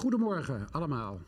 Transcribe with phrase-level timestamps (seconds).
[0.00, 1.20] Goedemorgen allemaal.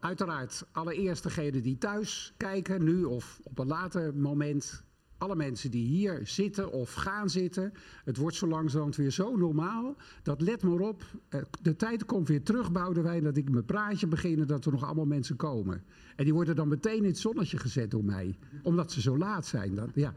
[0.00, 4.84] Uiteraard allereerst degenen die thuis kijken, nu of op een later moment.
[5.18, 7.72] Alle mensen die hier zitten of gaan zitten.
[8.04, 9.96] Het wordt zo langzamerhand weer zo normaal.
[10.22, 11.02] Dat let maar op.
[11.28, 14.84] eh, De tijd komt weer terug, Boudewijn, dat ik mijn praatje beginnen dat er nog
[14.84, 15.84] allemaal mensen komen.
[16.16, 18.38] En die worden dan meteen in het zonnetje gezet door mij.
[18.62, 19.74] Omdat ze zo laat zijn.
[19.74, 20.12] Dan, ja.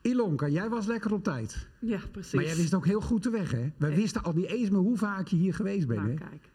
[0.00, 1.68] Ilonka, jij was lekker op tijd.
[1.80, 2.32] Ja, precies.
[2.32, 3.72] Maar jij wist ook heel goed de weg, hè?
[3.76, 3.96] We Nee.
[3.96, 6.16] wisten al niet eens meer hoe vaak je hier geweest bent, Nou, hè?
[6.16, 6.48] kijk.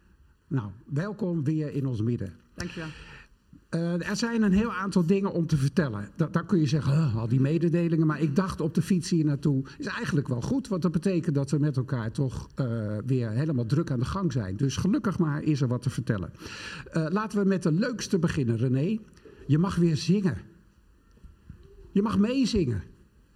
[0.52, 2.34] Nou, welkom weer in ons midden.
[2.56, 2.90] Dankjewel.
[3.70, 6.10] Eh, er zijn een heel aantal dingen om te vertellen.
[6.16, 8.08] Da dan kun je zeggen, "Huh, al die mededelingen.
[8.08, 10.68] Maar ik dacht op de fiets hier naartoe, is eigenlijk wel goed.
[10.68, 14.32] Want dat betekent dat we met elkaar toch eh, weer helemaal druk aan de gang
[14.32, 14.56] zijn.
[14.56, 16.34] Dus gelukkig maar is er wat te vertellen.
[16.92, 19.00] Eh, laten we met de leukste beginnen, René.
[19.48, 20.38] Je mag weer zingen.
[21.92, 22.84] Je mag meezingen.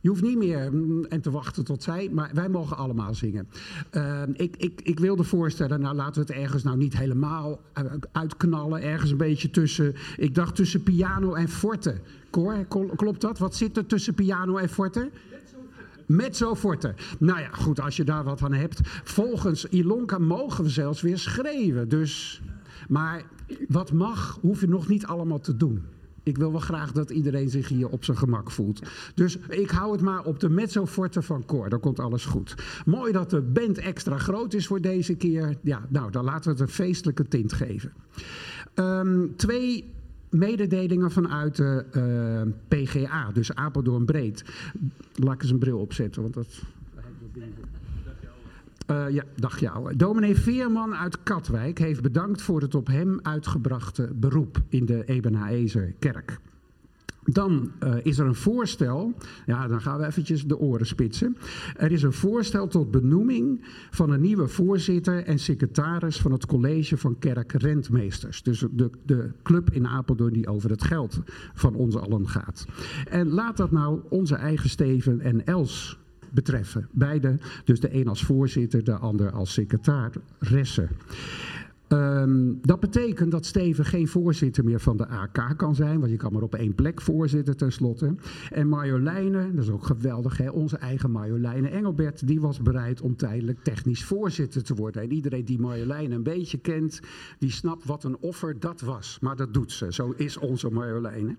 [0.06, 3.48] Je hoeft niet meer mm, en te wachten tot zij, maar wij mogen allemaal zingen.
[3.92, 7.92] Uh, ik, ik, ik wilde voorstellen, nou laten we het ergens nou niet helemaal uh,
[8.12, 8.82] uitknallen.
[8.82, 11.96] Ergens een beetje tussen, ik dacht tussen piano en forte.
[12.30, 12.66] Cor,
[12.96, 13.38] klopt dat?
[13.38, 15.10] Wat zit er tussen piano en forte?
[16.06, 16.94] Mezzo forte.
[17.20, 18.80] Nou ja, goed, als je daar wat aan hebt.
[19.04, 21.90] Volgens Ilonka mogen we zelfs weer schreeuwen.
[21.90, 22.42] Dus,
[22.88, 23.24] maar
[23.68, 25.84] wat mag, hoef je nog niet allemaal te doen.
[26.26, 28.82] Ik wil wel graag dat iedereen zich hier op zijn gemak voelt.
[29.16, 31.70] Dus ik hou het maar op de mezzo forte van Cor.
[31.70, 32.56] Dan komt alles goed.
[32.86, 35.58] Mooi dat de band extra groot is voor deze keer.
[35.62, 37.94] Ja, nou, dan laten we het een feestelijke tint geven.
[38.76, 39.94] Um, twee
[40.30, 44.46] mededelingen vanuit de uh, PGA, dus Apeldoorn Breed.
[45.16, 46.62] Laat ik eens een bril opzetten, want dat...
[48.92, 49.96] Uh, ja, dag jou.
[49.96, 55.94] Dominee Veerman uit Katwijk heeft bedankt voor het op hem uitgebrachte beroep in de Ebenezer
[56.00, 56.40] kerk.
[57.24, 59.14] Dan uh, is er een voorstel,
[59.46, 61.38] ja, dan gaan we eventjes de oren spitsen.
[61.78, 66.98] Er is een voorstel tot benoeming van een nieuwe voorzitter en secretaris van het college
[66.98, 68.44] van kerkrentmeesters.
[68.44, 71.22] Dus de, de club in Apeldoorn die over het geld
[71.54, 72.66] van ons allen gaat.
[73.10, 76.00] En laat dat nou onze eigen Steven en Els
[76.36, 76.88] betreffen.
[76.92, 80.88] Beide, dus de een als voorzitter, de ander als secretaresse.
[81.96, 86.18] Um, dat betekent dat Steven geen voorzitter meer van de AK kan zijn, want je
[86.18, 88.16] kan maar op één plek voorzitter tenslotte.
[88.52, 93.16] En Marjoleine, dat is ook geweldig, hè, onze eigen Marjoleine Engelbert, die was bereid om
[93.16, 95.02] tijdelijk technisch voorzitter te worden.
[95.02, 97.00] En iedereen die Marjoleine een beetje kent,
[97.40, 99.18] die snapt wat een offer dat was.
[99.22, 101.36] Maar dat doet ze, zo is onze Marjoleine.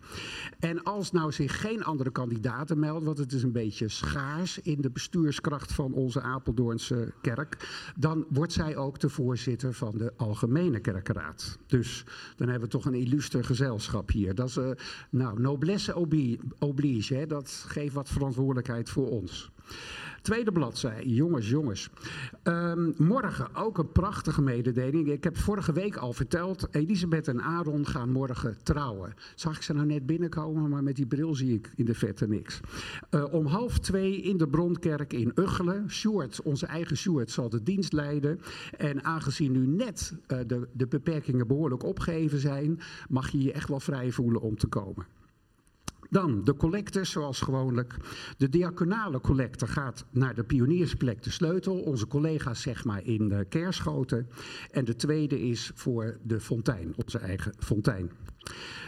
[0.59, 4.81] En als nou zich geen andere kandidaten melden, want het is een beetje schaars in
[4.81, 7.69] de bestuurskracht van onze Apeldoornse kerk,
[7.99, 10.45] dan wordt zij ook de voorzitter van de Algemene
[10.81, 11.59] Kerkenraad.
[11.67, 12.05] Dus
[12.37, 14.35] dan hebben we toch een illuster gezelschap hier.
[14.35, 14.71] Dat is, uh,
[15.11, 15.95] nou, noblesse
[16.59, 17.27] oblige, hè?
[17.27, 19.51] dat geeft wat verantwoordelijkheid voor ons.
[20.27, 21.91] Tweede bladzij, jongens, jongens.
[22.45, 25.11] Um, morgen ook een prachtige mededeling.
[25.11, 29.15] Ik heb vorige week al verteld, Elisabeth en Aaron gaan morgen trouwen.
[29.35, 32.29] Zag ik ze nou net binnenkomen, maar met die bril zie ik in de verte
[32.29, 32.61] niks.
[33.11, 35.91] Uh, om half twee in de Bronkerk in Uggelen.
[35.91, 38.41] Sjoerd, onze eigen Sjoerd, zal de dienst leiden.
[38.77, 43.69] En aangezien nu net uh, de, de beperkingen behoorlijk opgeheven zijn, mag je je echt
[43.69, 45.07] wel vrij voelen om te komen.
[46.11, 47.97] Dan de collecte, zoals gewoonlijk.
[48.37, 51.81] De diaconale collecte gaat naar de pioniersplek de sleutel.
[51.81, 54.29] Onze collega's zeg maar in uh, Kerschoten.
[54.71, 58.11] En de tweede is voor de fontein, onze eigen fontein.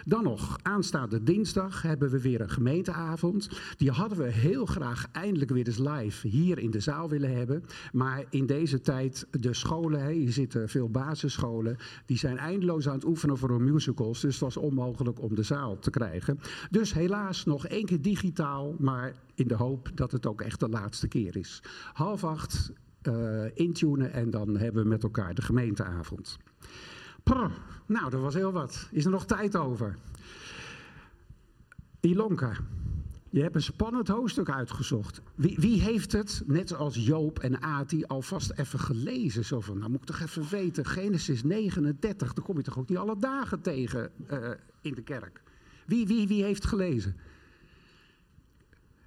[0.05, 3.49] Dan nog, aanstaande dinsdag hebben we weer een gemeenteavond.
[3.77, 7.65] Die hadden we heel graag eindelijk weer eens live hier in de zaal willen hebben.
[7.93, 11.77] Maar in deze tijd, de scholen, hier zitten veel basisscholen,
[12.07, 14.21] die zijn eindeloos aan het oefenen voor hun musicals.
[14.21, 16.39] Dus het was onmogelijk om de zaal te krijgen.
[16.71, 20.69] Dus helaas nog één keer digitaal, maar in de hoop dat het ook echt de
[20.69, 21.63] laatste keer is.
[21.93, 26.39] Half acht uh, intunen en dan hebben we met elkaar de gemeenteavond.
[27.87, 28.89] Nou, dat was heel wat.
[28.91, 29.97] Is er nog tijd over?
[32.01, 32.57] Ilonka,
[33.31, 35.21] je hebt een spannend hoofdstuk uitgezocht.
[35.35, 39.45] Wie, wie, heeft het, net als Joop en Ati, alvast even gelezen?
[39.45, 42.89] Zo van, nou moet ik toch even weten, Genesis 39, daar kom je toch ook
[42.89, 44.51] niet alle dagen tegen uh,
[44.81, 45.43] in de kerk.
[45.87, 47.17] Wie, wie, wie heeft gelezen?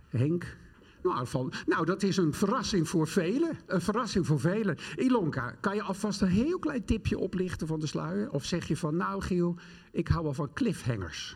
[0.09, 0.57] Henk?
[1.03, 3.57] Nou, nou, dat is een verrassing voor velen.
[3.65, 4.77] Een verrassing voor velen.
[4.95, 8.31] Ilonka, kan je alvast een heel klein tipje oplichten van de sluier?
[8.31, 9.55] Of zeg je van, nou Giel,
[9.91, 11.35] ik hou wel van cliffhangers.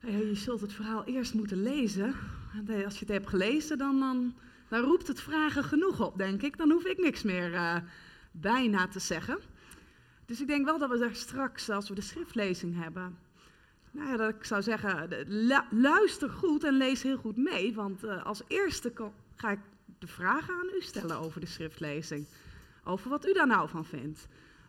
[0.00, 2.14] Je zult het verhaal eerst moeten lezen.
[2.84, 4.00] Als je het hebt gelezen, dan,
[4.68, 6.56] dan, roept het vragen genoeg op, denk ik.
[6.56, 7.76] Dan hoef ik niks meer uh,
[8.30, 9.38] bijna te zeggen.
[10.26, 13.18] Dus ik denk wel dat we daar straks, als we de schriftlezing hebben,
[13.96, 15.08] nou ja, dat ik zou zeggen,
[15.70, 17.74] luister goed en lees heel goed mee.
[17.74, 18.92] Want uh, als eerste
[19.34, 19.58] ga ik
[19.98, 22.26] de vragen aan u stellen over de schriftlezing.
[22.84, 24.28] Over wat u daar nou van vindt.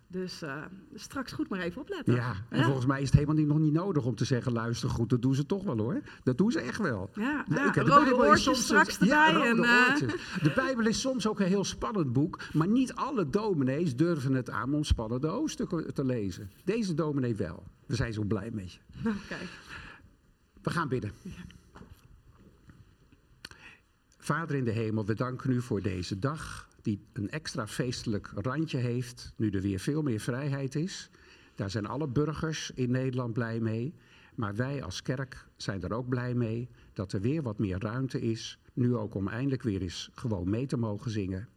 [0.09, 0.63] Dus uh,
[0.93, 2.13] straks goed maar even opletten.
[2.13, 4.89] Ja, en volgens mij is het helemaal niet, nog niet nodig om te zeggen, luister
[4.89, 6.01] goed, dat doen ze toch wel hoor.
[6.23, 7.09] Dat doen ze echt wel.
[7.13, 9.07] Ja, Leuk, ja rode oortjes straks erbij.
[9.07, 9.97] Ja, en, uh...
[10.41, 14.49] De Bijbel is soms ook een heel spannend boek, maar niet alle dominees durven het
[14.49, 16.51] aan om spannende hoofdstukken te lezen.
[16.63, 17.63] Deze dominee wel.
[17.87, 18.79] We zijn zo blij met je.
[18.99, 19.47] Okay.
[20.61, 21.11] We gaan bidden.
[24.17, 28.77] Vader in de hemel, we danken u voor deze dag die een extra feestelijk randje
[28.77, 31.09] heeft, nu er weer veel meer vrijheid is.
[31.55, 33.93] Daar zijn alle burgers in Nederland blij mee.
[34.35, 38.21] Maar wij als kerk zijn er ook blij mee dat er weer wat meer ruimte
[38.21, 41.47] is, nu ook om eindelijk weer eens gewoon mee te mogen zingen.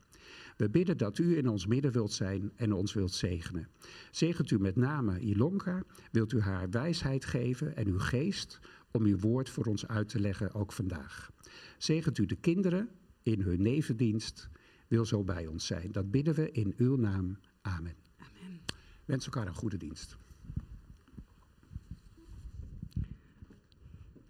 [0.61, 3.69] We bidden dat u in ons midden wilt zijn en ons wilt zegenen.
[4.11, 8.61] Zegent u met name Ilonka, wilt u haar wijsheid geven en uw geest
[8.91, 11.31] om uw woord voor ons uit te leggen ook vandaag.
[11.79, 12.89] Zegent u de kinderen
[13.23, 14.49] in hun nevendienst,
[14.89, 15.93] wil zo bij ons zijn.
[15.93, 17.39] Dat bidden we in uw naam.
[17.61, 17.95] Amen.
[18.17, 18.61] Amen.
[19.05, 20.17] Wens elkaar een goede dienst.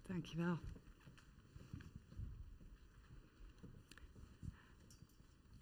[0.07, 0.59] Dankjewel.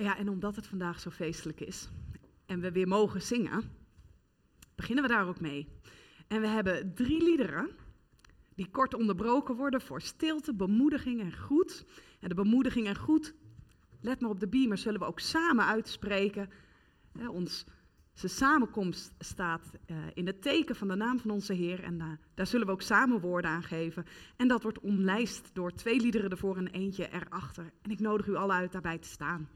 [0.01, 1.89] Ja, en omdat het vandaag zo feestelijk is
[2.45, 3.63] en we weer mogen zingen,
[4.75, 5.67] beginnen we daar ook mee.
[6.27, 7.69] En we hebben drie liederen
[8.55, 11.85] die kort onderbroken worden voor stilte, bemoediging en groet.
[12.19, 13.33] En de bemoediging en groet,
[14.01, 16.49] let maar op de beamer, zullen we ook samen uitspreken.
[17.29, 17.65] ons
[18.13, 22.65] samenkomst staat uh, in het teken van de naam van onze Heer en daar zullen
[22.65, 24.05] we ook samen woorden aan geven.
[24.35, 27.71] En dat wordt omlijst door twee liederen ervoor en eentje erachter.
[27.81, 29.49] En ik nodig u alle uit daarbij te staan.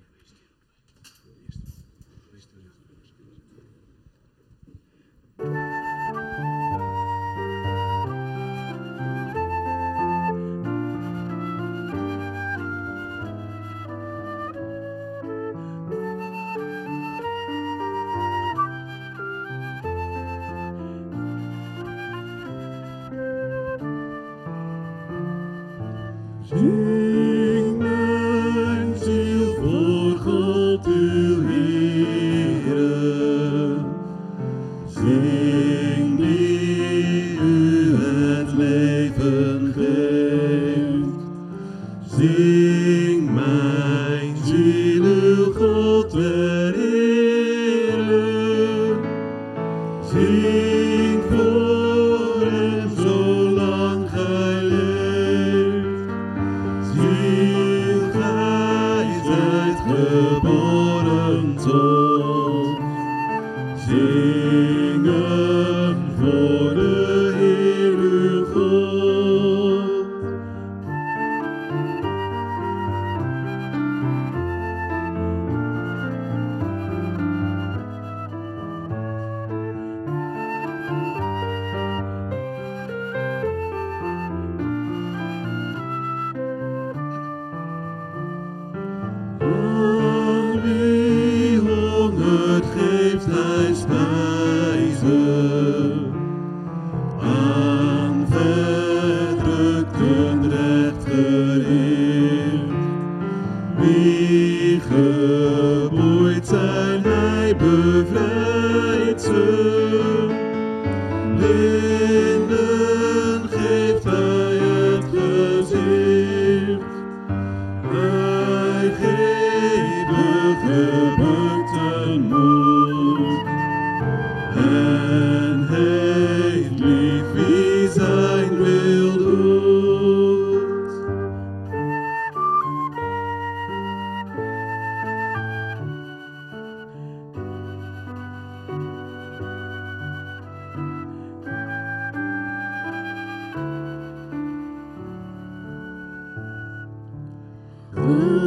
[148.06, 148.43] Ooh.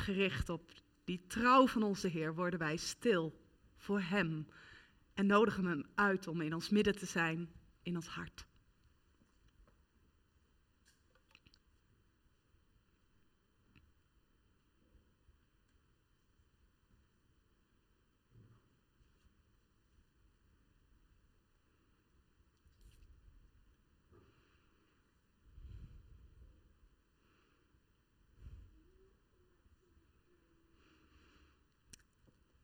[0.00, 0.72] Gericht op
[1.04, 3.40] die trouw van onze Heer worden wij stil
[3.76, 4.46] voor Hem
[5.14, 7.48] en nodigen Hem uit om in ons midden te zijn,
[7.82, 8.46] in ons hart.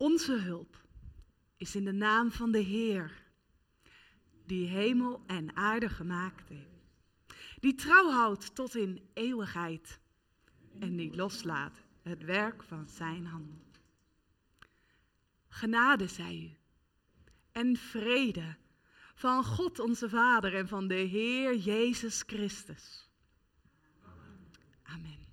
[0.07, 0.85] Onze hulp
[1.57, 3.23] is in de naam van de Heer,
[4.45, 6.87] die hemel en aarde gemaakt heeft,
[7.61, 10.01] die trouw houdt tot in eeuwigheid
[10.79, 13.63] en niet loslaat het werk van zijn handen.
[15.49, 16.57] Genade zij u
[17.53, 18.57] en vrede
[19.15, 23.09] van God onze Vader en van de Heer Jezus Christus.
[24.83, 25.26] Amen.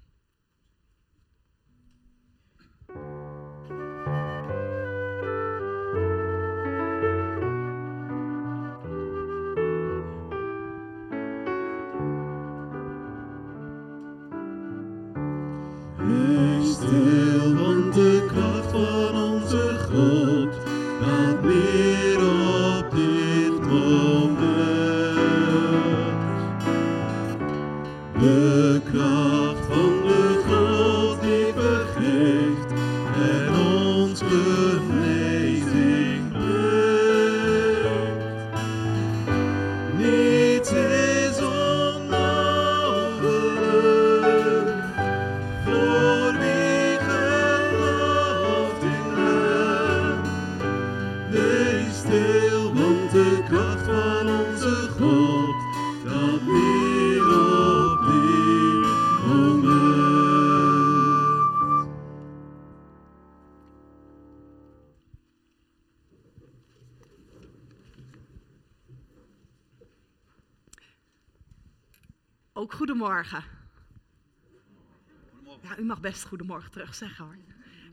[76.22, 77.38] Goedemorgen terug zeggen hoor.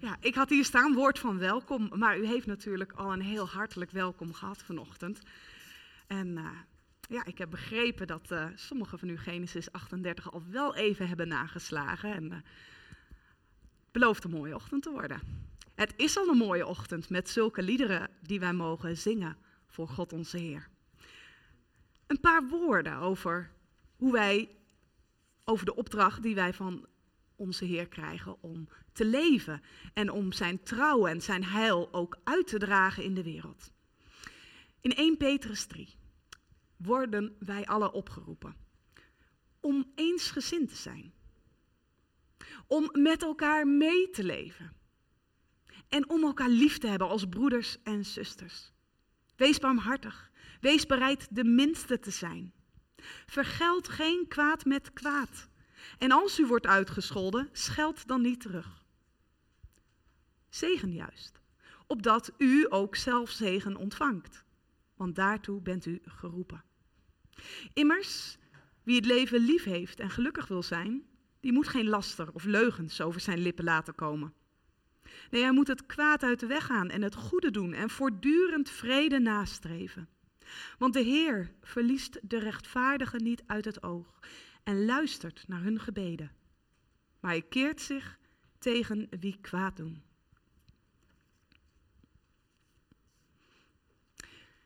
[0.00, 3.48] Ja, ik had hier staan woord van welkom, maar u heeft natuurlijk al een heel
[3.48, 5.20] hartelijk welkom gehad vanochtend.
[6.06, 6.44] En eh,
[7.08, 11.28] ja, ik heb begrepen dat eh, sommigen van u Genesis 38 al wel even hebben
[11.28, 12.14] nageslagen.
[12.14, 12.44] En het
[13.90, 15.20] belooft een mooie ochtend te worden.
[15.74, 19.36] Het is al een mooie ochtend met zulke liederen die wij mogen zingen
[19.66, 20.68] voor God onze Heer.
[22.06, 23.50] Een paar woorden over
[23.96, 24.56] hoe wij,
[25.44, 26.86] over de opdracht die wij van
[27.40, 29.62] onze Heer krijgen om te leven
[29.94, 33.72] en om zijn trouw en zijn heil ook uit te dragen in de wereld.
[34.80, 35.94] In 1 Petrus 3
[36.76, 38.56] worden wij alle opgeroepen
[39.60, 41.12] om eensgezind te zijn,
[42.66, 44.72] om met elkaar mee te leven
[45.88, 48.72] en om elkaar lief te hebben als broeders en zusters.
[49.36, 50.30] Wees barmhartig,
[50.60, 52.52] wees bereid de minste te zijn.
[53.26, 55.49] Vergeld geen kwaad met kwaad.
[55.98, 58.84] En als u wordt uitgescholden, scheld dan niet terug.
[60.48, 61.40] Zegen juist,
[61.86, 64.44] opdat u ook zelf zegen ontvangt,
[64.96, 66.64] want daartoe bent u geroepen.
[67.72, 68.36] Immers,
[68.82, 71.02] wie het leven lief heeft en gelukkig wil zijn,
[71.40, 74.34] die moet geen laster of leugens over zijn lippen laten komen.
[75.30, 78.70] Nee, hij moet het kwaad uit de weg gaan en het goede doen en voortdurend
[78.70, 80.08] vrede nastreven.
[80.78, 84.20] Want de Heer verliest de rechtvaardigen niet uit het oog
[84.62, 86.32] en luistert naar hun gebeden.
[87.20, 88.18] Maar hij keert zich
[88.58, 90.02] tegen wie kwaad doen.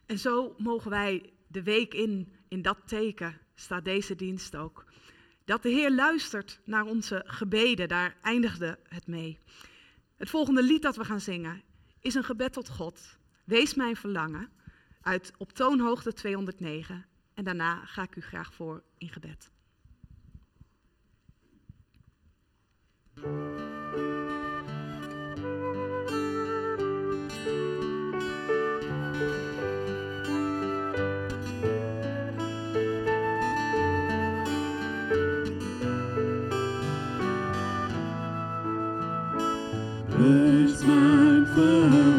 [0.06, 4.84] En zo mogen wij de week in, in dat teken, staat deze dienst ook.
[5.44, 9.38] Dat de Heer luistert naar onze gebeden, daar eindigde het mee.
[10.16, 11.62] Het volgende lied dat we gaan zingen
[12.00, 13.18] is een gebed tot God.
[13.44, 14.50] Wees mijn verlangen
[15.00, 17.06] uit op toonhoogte 209.
[17.34, 19.50] En daarna ga ik u graag voor in gebed.
[40.16, 42.13] Wees mijn verlangen,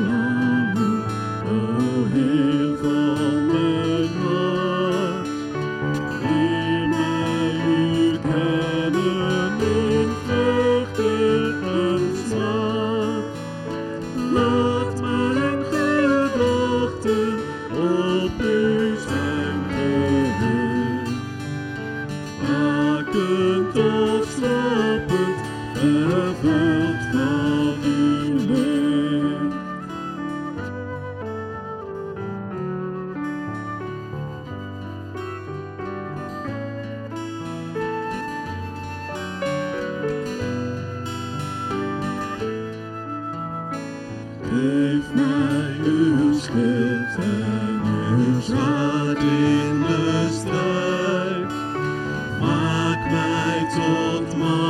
[53.75, 54.64] tot my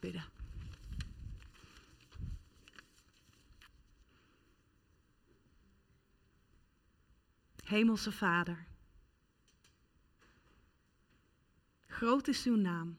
[0.00, 0.24] Bidden.
[7.64, 8.66] Hemelse Vader,
[11.86, 12.98] groot is uw naam.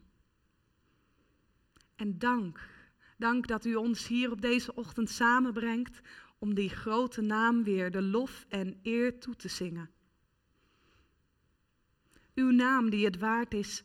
[1.96, 2.70] En dank,
[3.18, 6.02] dank dat u ons hier op deze ochtend samenbrengt
[6.38, 9.90] om die grote naam weer de lof en eer toe te zingen.
[12.36, 13.84] Uw naam die het waard is,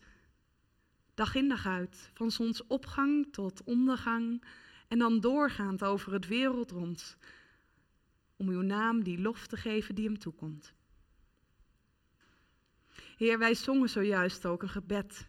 [1.17, 4.45] dag in dag uit, van zonsopgang tot ondergang
[4.89, 7.17] en dan doorgaand over het wereld rond,
[8.37, 10.73] om uw naam die lof te geven die hem toekomt.
[13.17, 15.29] Heer, wij zongen zojuist ook een gebed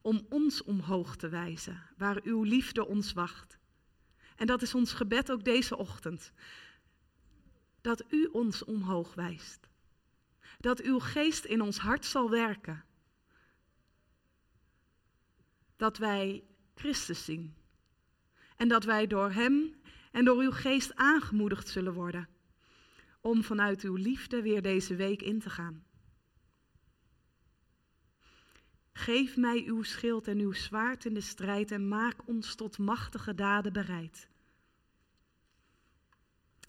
[0.00, 3.58] om ons omhoog te wijzen, waar uw liefde ons wacht.
[4.36, 6.32] En dat is ons gebed ook deze ochtend.
[7.80, 9.68] Dat u ons omhoog wijst.
[10.58, 12.84] Dat uw geest in ons hart zal werken.
[15.80, 17.54] Dat wij Christus zien.
[18.56, 19.74] En dat wij door Hem
[20.12, 22.28] en door uw geest aangemoedigd zullen worden.
[23.20, 25.84] Om vanuit uw liefde weer deze week in te gaan.
[28.92, 33.34] Geef mij uw schild en uw zwaard in de strijd en maak ons tot machtige
[33.34, 34.28] daden bereid.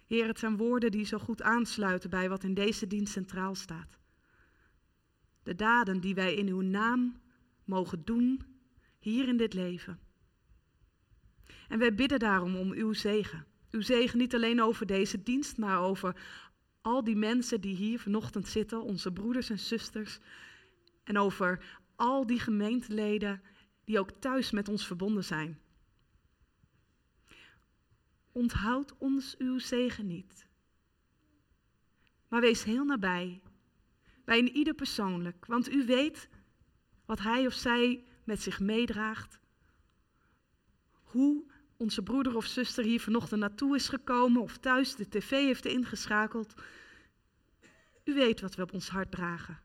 [0.07, 3.97] Heer, het zijn woorden die zo goed aansluiten bij wat in deze dienst centraal staat.
[5.43, 7.21] De daden die wij in uw naam
[7.63, 8.50] mogen doen
[9.01, 9.99] hier in dit leven.
[11.67, 13.45] En wij bidden daarom om uw zegen.
[13.71, 16.15] Uw zegen niet alleen over deze dienst, maar over
[16.81, 20.19] al die mensen die hier vanochtend zitten, onze broeders en zusters.
[21.03, 23.41] En over al die gemeenteleden
[23.83, 25.59] die ook thuis met ons verbonden zijn.
[28.31, 30.47] Onthoud ons uw zegen niet.
[32.27, 33.41] Maar wees heel nabij,
[34.25, 36.29] bij een ieder persoonlijk, want u weet
[37.05, 39.39] wat hij of zij met zich meedraagt.
[40.91, 41.43] Hoe
[41.77, 46.53] onze broeder of zuster hier vanochtend naartoe is gekomen of thuis de tv heeft ingeschakeld.
[48.03, 49.59] U weet wat we op ons hart dragen.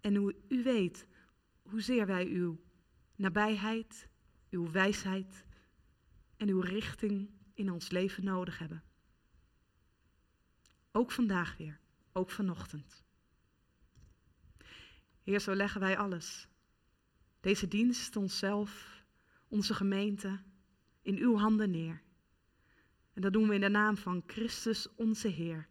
[0.00, 1.06] En hoe u weet
[1.62, 2.60] hoezeer wij uw
[3.16, 4.08] nabijheid,
[4.50, 5.44] uw wijsheid
[6.36, 8.82] en uw richting in ons leven nodig hebben.
[10.92, 11.80] Ook vandaag weer,
[12.12, 13.03] ook vanochtend.
[15.24, 16.48] Heer, zo leggen wij alles.
[17.40, 19.02] Deze dienst, onszelf,
[19.48, 20.40] onze gemeente,
[21.02, 22.02] in uw handen neer.
[23.12, 25.68] En dat doen we in de naam van Christus, onze Heer.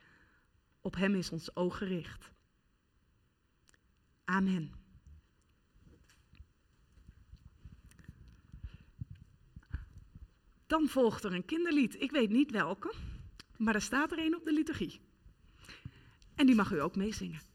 [0.82, 2.32] Op Hem is ons oog gericht.
[4.26, 4.72] Amen.
[10.68, 12.02] Dan volgt er een kinderlied.
[12.02, 12.94] Ik weet niet welke,
[13.58, 15.02] maar er staat er een op de liturgie.
[16.36, 17.53] En die mag u ook meezingen.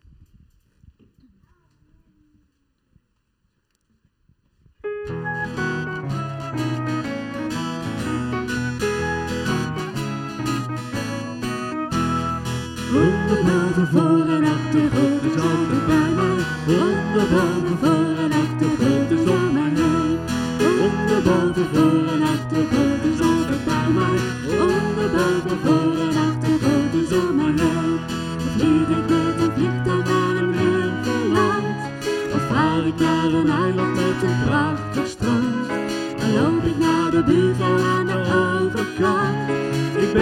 [4.82, 5.17] Thank you.
[37.28, 38.14] Ik naar de buurvrouw aan de
[38.64, 39.48] overkant.
[39.96, 40.12] Ik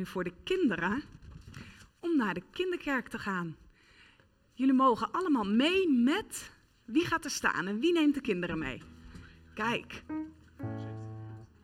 [0.00, 1.02] nu voor de kinderen
[2.00, 3.56] om naar de kinderkerk te gaan.
[4.54, 6.52] Jullie mogen allemaal mee met
[6.84, 8.82] wie gaat er staan en wie neemt de kinderen mee.
[9.54, 10.02] Kijk.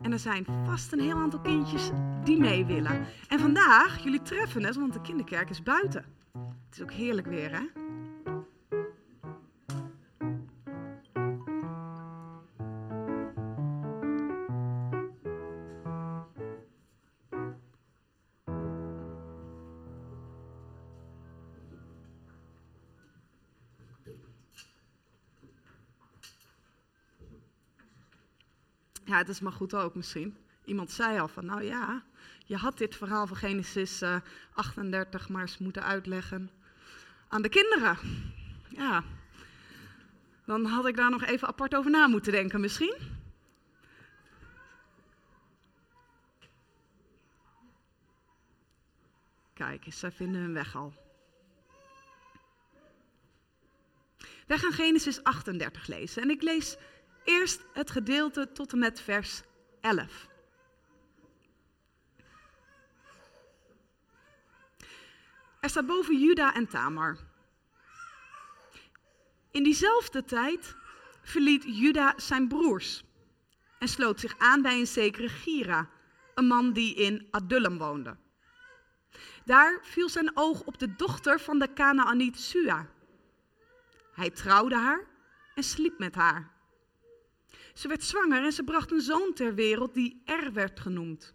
[0.01, 1.89] En er zijn vast een heel aantal kindjes
[2.23, 3.05] die mee willen.
[3.27, 6.05] En vandaag, jullie treffen het, want de kinderkerk is buiten.
[6.65, 7.86] Het is ook heerlijk weer, hè?
[29.07, 30.37] Ja, het is maar goed ook misschien.
[30.65, 32.03] Iemand zei al van, nou ja,
[32.45, 34.15] je had dit verhaal van Genesis eh,
[34.53, 36.51] 38 maar eens moeten uitleggen
[37.27, 37.97] aan de kinderen.
[38.69, 39.03] Ja,
[40.45, 42.95] dan had ik daar nog even apart over na moeten denken misschien.
[49.53, 50.93] Kijk eens, zij vinden hun weg al.
[54.47, 56.77] Wij gaan Genesis 38 lezen en ik lees
[57.27, 59.41] eerst het gedeelte tot en met vers
[59.81, 60.27] 11.
[65.59, 67.17] Er staat boven Juda en Tamar.
[69.51, 70.75] In diezelfde tijd
[71.21, 73.03] verliet Juda zijn broers
[73.79, 75.89] en sloot zich aan bij een zekere Gira,
[76.35, 78.17] een man die in Adullam woonde.
[79.45, 82.87] Daar viel zijn oog op de dochter van de Canaaniet Sua.
[84.13, 85.07] Hij trouwde haar
[85.55, 86.56] en sliep met haar.
[87.77, 91.33] Ze werd zwanger en ze bracht een zoon ter wereld die Er werd genoemd.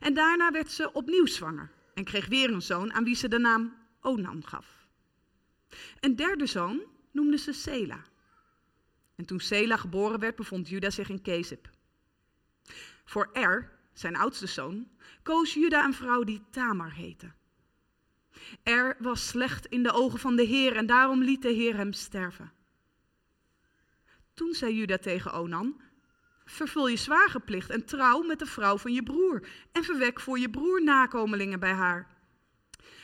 [0.00, 3.38] En daarna werd ze opnieuw zwanger en kreeg weer een zoon aan wie ze de
[3.38, 4.86] naam Onan gaf.
[6.00, 8.02] Een derde zoon noemde ze Sela.
[9.16, 11.70] En toen Sela geboren werd, bevond Juda zich in Kezib.
[13.04, 14.88] Voor Er, zijn oudste zoon,
[15.22, 17.32] koos Juda een vrouw die Tamar heette.
[18.62, 21.92] Er was slecht in de ogen van de Heer en daarom liet de Heer hem
[21.92, 22.52] sterven.
[24.34, 25.80] Toen zei Juda tegen Onan,
[26.44, 30.50] vervul je zwagerplicht en trouw met de vrouw van je broer en verwek voor je
[30.50, 32.06] broer nakomelingen bij haar.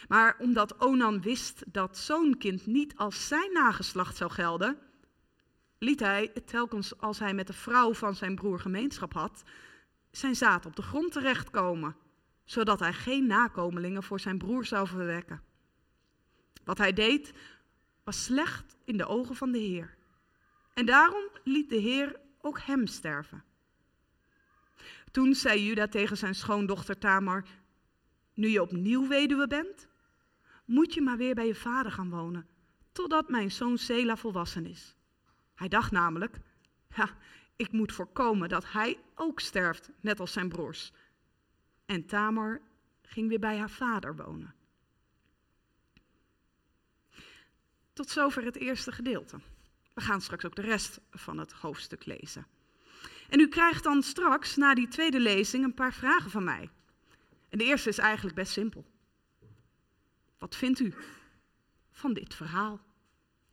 [0.09, 4.79] Maar omdat Onan wist dat zo'n kind niet als zijn nageslacht zou gelden,
[5.79, 9.43] liet hij, telkens als hij met de vrouw van zijn broer gemeenschap had,
[10.11, 11.97] zijn zaad op de grond terechtkomen,
[12.45, 15.43] zodat hij geen nakomelingen voor zijn broer zou verwekken.
[16.65, 17.33] Wat hij deed
[18.05, 19.97] was slecht in de ogen van de Heer.
[20.79, 23.45] En daarom liet de Heer ook hem sterven.
[25.11, 27.45] Toen zei Juda tegen zijn schoondochter Tamar:
[28.35, 29.89] Nu je opnieuw weduwe bent,
[30.65, 32.49] moet je maar weer bij je vader gaan wonen,
[32.93, 34.95] totdat mijn zoon Sela volwassen is.
[35.55, 36.37] Hij dacht namelijk:
[37.57, 40.93] ik moet voorkomen dat hij ook sterft, net als zijn broers.
[41.87, 42.61] En Tamar
[43.03, 44.55] ging weer bij haar vader wonen.
[47.93, 49.41] Tot zover het eerste gedeelte.
[49.99, 52.47] We gaan straks ook de rest van het hoofdstuk lezen.
[53.29, 56.71] En u krijgt dan straks na die tweede lezing een paar vragen van mij.
[57.49, 58.87] En de eerste is eigenlijk best simpel.
[60.39, 60.95] Wat vindt u
[61.91, 62.81] van dit verhaal?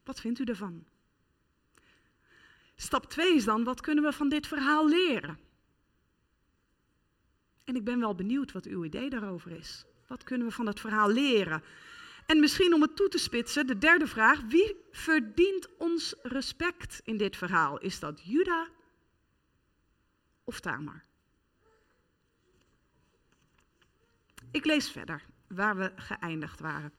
[0.04, 0.86] Wat vindt u ervan?
[2.76, 5.40] Stap 2 is dan, wat kunnen we van dit verhaal leren?
[7.64, 9.86] En ik ben wel benieuwd wat uw idee daarover is.
[10.08, 11.64] Wat kunnen we van het verhaal leren?
[12.26, 17.18] En misschien om het toe te spitsen, de derde vraag: wie verdient ons respect in
[17.18, 17.80] dit verhaal?
[17.80, 18.68] Is dat Juda
[20.44, 21.04] of Tamar?
[24.52, 26.94] Ik lees verder waar we geëindigd waren.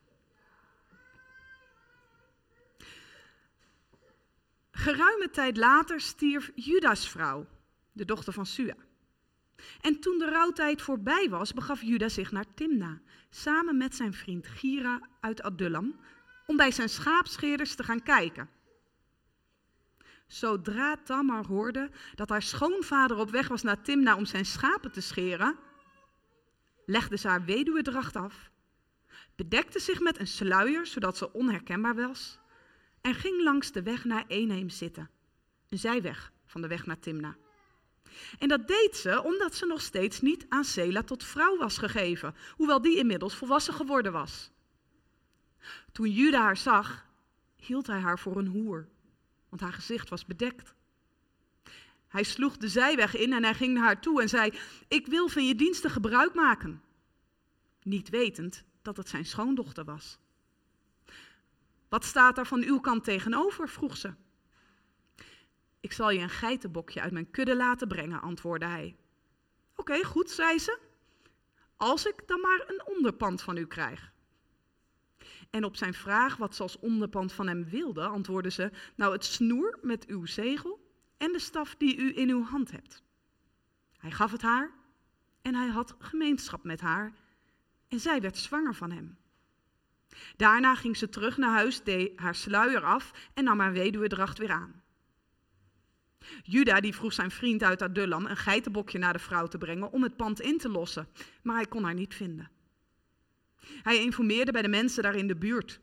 [4.70, 7.46] Geruime tijd later stierf Judas vrouw,
[7.92, 8.74] de dochter van Sua.
[9.80, 14.46] En toen de rouwtijd voorbij was, begaf Juda zich naar Timna, samen met zijn vriend
[14.46, 16.00] Gira uit Adullam,
[16.46, 18.48] om bij zijn schaapscheerders te gaan kijken.
[20.26, 25.00] Zodra Tamar hoorde dat haar schoonvader op weg was naar Timna om zijn schapen te
[25.00, 25.56] scheren,
[26.86, 28.50] legde ze haar weduwedracht af,
[29.36, 32.38] bedekte zich met een sluier zodat ze onherkenbaar was
[33.00, 35.10] en ging langs de weg naar Eneem zitten,
[35.68, 37.36] een zijweg van de weg naar Timna.
[38.38, 42.34] En dat deed ze omdat ze nog steeds niet aan Sela tot vrouw was gegeven,
[42.56, 44.54] hoewel die inmiddels volwassen geworden was.
[45.92, 47.06] Toen Juda haar zag,
[47.56, 48.88] hield hij haar voor een hoer,
[49.48, 50.74] want haar gezicht was bedekt.
[52.08, 55.28] Hij sloeg de zijweg in en hij ging naar haar toe en zei: Ik wil
[55.28, 56.82] van je diensten gebruik maken.
[57.82, 60.18] Niet wetend dat het zijn schoondochter was.
[61.88, 63.68] Wat staat daar van uw kant tegenover?
[63.68, 64.14] vroeg ze.
[65.80, 68.96] Ik zal je een geitenbokje uit mijn kudde laten brengen, antwoordde hij.
[69.76, 70.78] Oké, goed, zei ze.
[71.76, 74.12] Als ik dan maar een onderpand van u krijg.
[75.56, 79.24] En op zijn vraag wat ze als onderpand van hem wilde, antwoordde ze: Nou, het
[79.24, 83.02] snoer met uw zegel en de staf die u in uw hand hebt.
[83.96, 84.70] Hij gaf het haar
[85.42, 87.12] en hij had gemeenschap met haar
[87.88, 89.18] en zij werd zwanger van hem.
[90.36, 94.52] Daarna ging ze terug naar huis, deed haar sluier af en nam haar weduwedracht weer
[94.52, 94.82] aan.
[96.42, 100.02] Juda die vroeg zijn vriend uit Adullam een geitenbokje naar de vrouw te brengen om
[100.02, 101.08] het pand in te lossen,
[101.42, 102.50] maar hij kon haar niet vinden.
[103.82, 105.80] Hij informeerde bij de mensen daar in de buurt.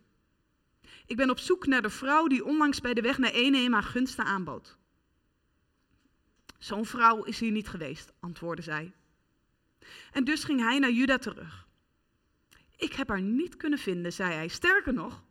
[1.06, 4.26] Ik ben op zoek naar de vrouw die onlangs bij de weg naar haar gunsten
[4.26, 4.78] aanbood.
[6.58, 8.94] Zo'n vrouw is hier niet geweest, antwoordde zij.
[10.12, 11.68] En dus ging hij naar Juda terug.
[12.76, 14.48] Ik heb haar niet kunnen vinden, zei hij.
[14.48, 15.24] Sterker nog,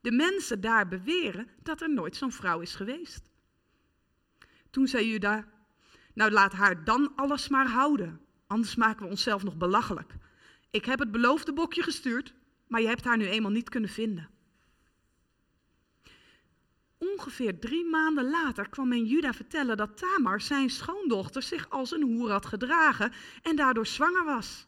[0.00, 3.30] de mensen daar beweren dat er nooit zo'n vrouw is geweest.
[4.70, 5.48] Toen zei Juda,
[6.14, 10.14] nou laat haar dan alles maar houden, anders maken we onszelf nog belachelijk.
[10.74, 12.34] Ik heb het beloofde bokje gestuurd,
[12.66, 14.30] maar je hebt haar nu eenmaal niet kunnen vinden.
[16.98, 22.02] Ongeveer drie maanden later kwam men Juda vertellen dat Tamar, zijn schoondochter, zich als een
[22.02, 24.66] hoer had gedragen en daardoor zwanger was.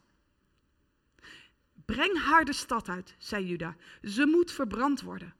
[1.85, 3.75] Breng haar de stad uit, zei Juda.
[4.03, 5.35] Ze moet verbrand worden.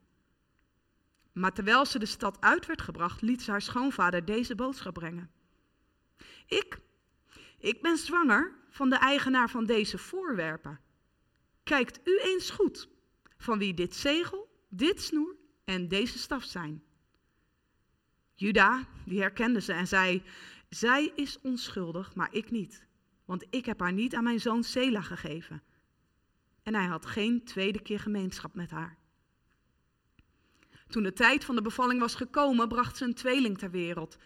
[1.34, 5.32] Maar terwijl ze de stad uit werd gebracht, liet ze haar schoonvader deze boodschap brengen.
[6.47, 6.80] Ik,
[7.58, 10.80] ik ben zwanger van de eigenaar van deze voorwerpen.
[11.63, 12.89] Kijkt u eens goed
[13.38, 16.84] van wie dit zegel, dit snoer en deze staf zijn.
[18.34, 20.23] Juda, die herkende ze en zei,
[20.69, 22.86] zij is onschuldig, maar ik niet.
[23.25, 25.63] Want ik heb haar niet aan mijn zoon Sela gegeven.
[26.63, 28.97] En hij had geen tweede keer gemeenschap met haar.
[30.88, 34.17] Toen de tijd van de bevalling was gekomen, bracht ze een tweeling ter wereld.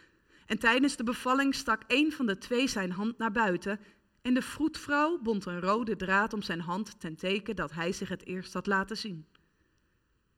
[0.46, 3.80] En tijdens de bevalling stak een van de twee zijn hand naar buiten.
[4.22, 8.10] En de vroedvrouw bond een rode draad om zijn hand ten teken dat hij zich
[8.10, 9.28] het eerst had laten zien.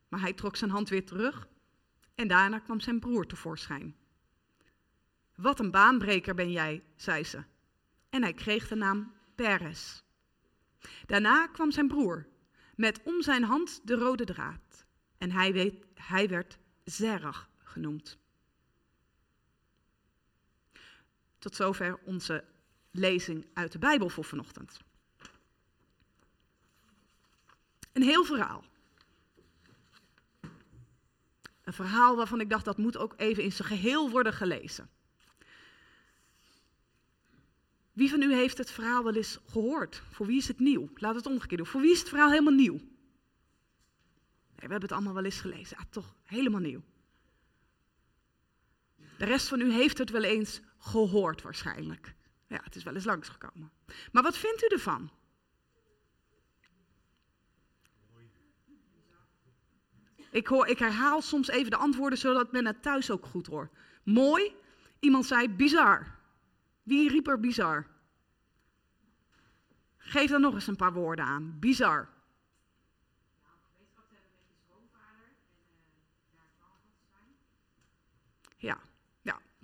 [0.08, 1.48] Maar hij trok zijn hand weer terug
[2.16, 3.96] en daarna kwam zijn broer tevoorschijn.
[5.36, 7.44] Wat een baanbreker ben jij, zei ze.
[8.10, 10.04] En hij kreeg de naam Peres.
[11.06, 12.28] Daarna kwam zijn broer,
[12.76, 14.86] met om zijn hand de rode draad.
[15.18, 18.18] En hij, hij werd Zerach genoemd.
[21.40, 22.44] Tot zover onze
[22.94, 24.80] lezing uit de Bijbel voor vanochtend.
[27.92, 28.64] Een heel verhaal.
[31.64, 34.90] Een verhaal waarvan ik dacht dat moet ook even in zijn geheel worden gelezen.
[37.94, 40.04] Wie van u heeft het verhaal wel eens gehoord?
[40.12, 40.90] Voor wie is het nieuw?
[40.96, 41.70] Laat het omgekeerd doen.
[41.70, 42.74] Voor wie is het verhaal helemaal nieuw?
[42.74, 42.88] Nee,
[44.56, 45.78] we hebben het allemaal wel eens gelezen.
[45.78, 46.82] Ah, toch, helemaal nieuw.
[49.18, 52.16] De rest van u heeft het wel eens gehoord waarschijnlijk.
[52.54, 53.72] Ja, het is wel eens langsgekomen.
[54.12, 55.12] Maar wat vindt u ervan?
[60.32, 63.74] Ik, hoor, ik herhaal soms even de antwoorden zodat men het thuis ook goed hoort.
[64.04, 64.56] Mooi.
[65.00, 66.16] Iemand zei bizar.
[66.84, 67.88] Wie riep er bizar?
[69.98, 71.60] Geef dan nog eens een paar woorden aan.
[71.60, 72.10] Bizar.
[78.58, 78.93] Ja, ja,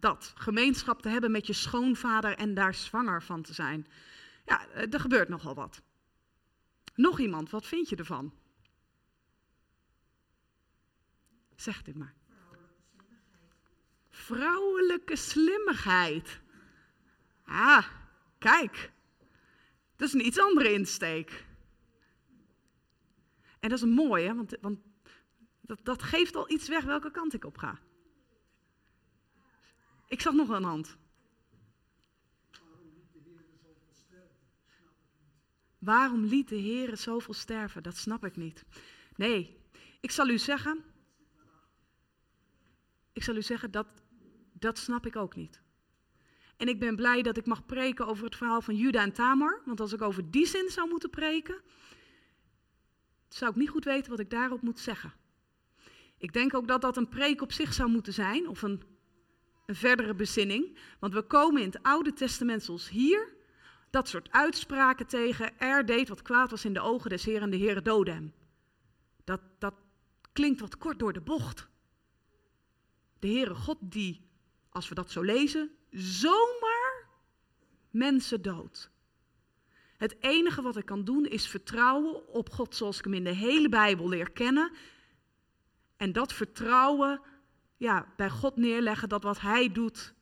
[0.01, 0.33] dat.
[0.35, 3.87] Gemeenschap te hebben met je schoonvader en daar zwanger van te zijn.
[4.45, 5.81] Ja, eh, er gebeurt nogal wat.
[6.95, 8.33] Nog iemand, wat vind je ervan?
[11.55, 12.13] Zeg dit maar.
[14.09, 16.39] Vrouwelijke slimmigheid.
[17.45, 17.87] Ah,
[18.37, 18.91] kijk.
[19.95, 21.45] Dat is een iets andere insteek.
[23.59, 24.79] En dat is een mooie, want, want
[25.61, 27.79] dat, dat geeft al iets weg welke kant ik op ga.
[30.09, 30.97] Ik zag nog een hand.
[35.79, 37.83] Waarom liet de Heer zoveel sterven?
[37.83, 38.65] Dat snap ik niet.
[39.15, 39.61] Nee,
[39.99, 40.83] ik zal u zeggen,
[43.13, 43.87] ik zal u zeggen, dat,
[44.53, 45.61] dat snap ik ook niet.
[46.57, 49.61] En ik ben blij dat ik mag preken over het verhaal van Juda en Tamar.
[49.65, 51.61] Want als ik over die zin zou moeten preken,
[53.27, 55.13] zou ik niet goed weten wat ik daarop moet zeggen.
[56.17, 58.83] Ik denk ook dat dat een preek op zich zou moeten zijn, of een,
[59.69, 60.77] een verdere bezinning.
[60.99, 63.33] Want we komen in het Oude Testament zoals hier
[63.89, 65.59] dat soort uitspraken tegen.
[65.59, 68.33] Er deed wat kwaad was in de ogen des Heeren en de Heere doodde hem.
[69.23, 69.73] Dat, dat
[70.33, 71.67] klinkt wat kort door de bocht.
[73.19, 74.21] De Heere God die,
[74.69, 77.07] als we dat zo lezen, zomaar
[77.89, 78.89] mensen dood.
[79.97, 83.29] Het enige wat ik kan doen is vertrouwen op God zoals ik hem in de
[83.29, 84.71] hele Bijbel leer kennen.
[85.97, 87.21] En dat vertrouwen
[87.79, 90.13] ja, bij God neerleggen dat wat Hij doet,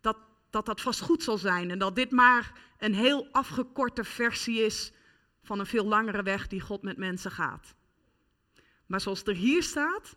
[0.00, 0.16] dat,
[0.50, 1.70] dat dat vast goed zal zijn.
[1.70, 4.92] En dat dit maar een heel afgekorte versie is
[5.42, 7.74] van een veel langere weg die God met mensen gaat.
[8.86, 10.16] Maar zoals er hier staat,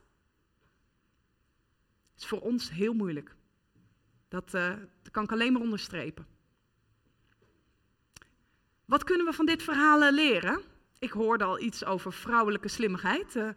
[2.18, 3.36] is voor ons heel moeilijk.
[4.28, 4.70] Dat, uh,
[5.02, 6.28] dat kan ik alleen maar onderstrepen.
[8.86, 10.62] Wat kunnen we van dit verhaal leren?
[11.00, 13.36] Ik hoorde al iets over vrouwelijke slimmigheid.
[13.36, 13.50] Eh,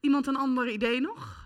[0.00, 1.45] iemand een ander idee nog?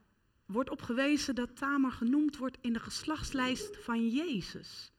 [0.51, 4.91] wordt op gewezen dat Tamar genoemd wordt in de geslachtslijst van Jezus.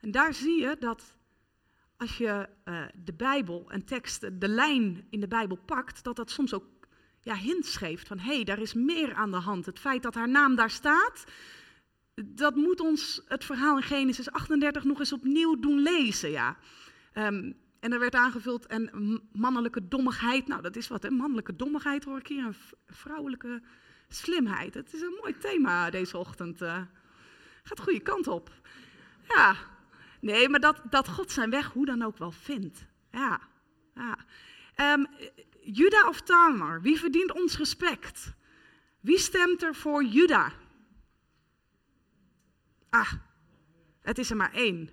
[0.00, 1.16] En daar zie je dat
[1.96, 6.30] als je uh, de Bijbel en teksten, de lijn in de Bijbel pakt, dat dat
[6.30, 6.64] soms ook
[7.20, 9.66] ja, hints geeft van hé, hey, daar is meer aan de hand.
[9.66, 11.24] Het feit dat haar naam daar staat,
[12.14, 16.30] dat moet ons het verhaal in Genesis 38 nog eens opnieuw doen lezen.
[16.30, 16.56] Ja.
[17.14, 18.90] Um, en er werd aangevuld en
[19.32, 20.46] mannelijke dommigheid.
[20.46, 21.10] Nou, dat is wat, hè?
[21.10, 22.44] Mannelijke dommigheid hoor ik hier.
[22.44, 22.54] En
[22.86, 23.62] vrouwelijke
[24.08, 24.74] slimheid.
[24.74, 26.62] Het is een mooi thema deze ochtend.
[26.62, 26.82] Uh,
[27.62, 28.50] gaat de goede kant op.
[29.28, 29.56] Ja,
[30.20, 32.84] nee, maar dat, dat God zijn weg hoe dan ook wel vindt.
[33.10, 33.40] Ja,
[33.94, 34.18] ja.
[34.92, 35.06] Um,
[35.60, 38.32] Juda of Tamar, wie verdient ons respect?
[39.00, 40.52] Wie stemt er voor Juda?
[42.90, 43.12] Ah,
[44.00, 44.90] het is er maar één.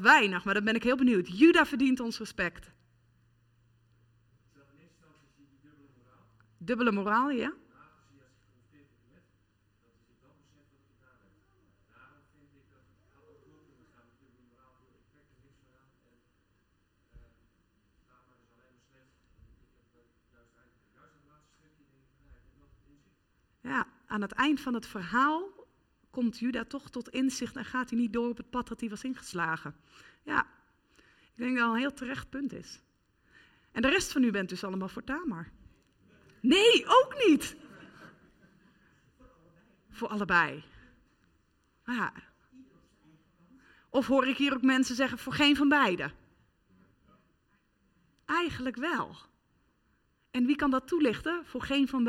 [0.00, 1.38] Weinig, maar dan ben ik heel benieuwd.
[1.38, 2.70] Juda verdient ons respect.
[6.58, 7.52] Dubbele moraal, ja?
[23.62, 25.66] Ja, aan het eind van het verhaal
[26.10, 28.88] komt Juda toch tot inzicht en gaat hij niet door op het pad dat hij
[28.88, 29.76] was ingeslagen.
[30.22, 30.46] Ja,
[31.34, 32.80] ik denk dat dat een heel terecht punt is.
[33.72, 35.50] En de rest van u bent dus allemaal voor Tamar.
[36.40, 37.56] Nee, ook niet.
[39.90, 40.64] Voor allebei.
[41.84, 42.12] Ja.
[43.90, 46.10] Of hoor ik hier ook mensen zeggen voor geen van beide?
[48.24, 49.16] Eigenlijk wel.
[50.30, 52.04] En wie kan dat toelichten voor geen van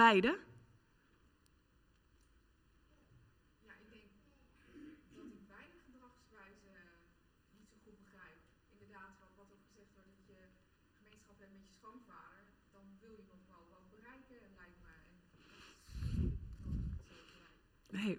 [17.89, 18.05] beide?
[18.05, 18.17] Nee.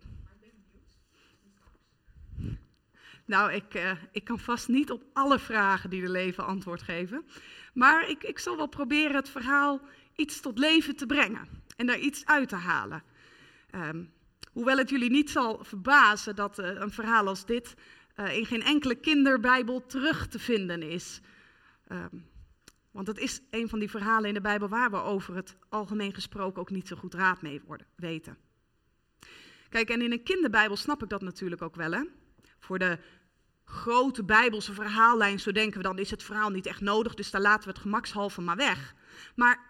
[3.26, 7.26] Nou, ik, uh, ik kan vast niet op alle vragen die er leven antwoord geven.
[7.74, 9.80] Maar ik, ik zal wel proberen het verhaal
[10.16, 13.02] iets tot leven te brengen en daar iets uit te halen.
[13.74, 14.12] Um,
[14.52, 17.74] hoewel het jullie niet zal verbazen dat uh, een verhaal als dit
[18.16, 21.20] uh, in geen enkele kinderbijbel terug te vinden is.
[21.88, 22.26] Um,
[22.94, 26.14] want het is een van die verhalen in de Bijbel waar we over het algemeen
[26.14, 28.36] gesproken ook niet zo goed raad mee worden, weten.
[29.68, 31.92] Kijk, en in een kinderbijbel snap ik dat natuurlijk ook wel.
[31.92, 32.02] Hè?
[32.58, 32.98] Voor de
[33.64, 37.40] grote bijbelse verhaallijn, zo denken we dan, is het verhaal niet echt nodig, dus daar
[37.40, 38.94] laten we het gemakshalve maar weg.
[39.36, 39.60] Maar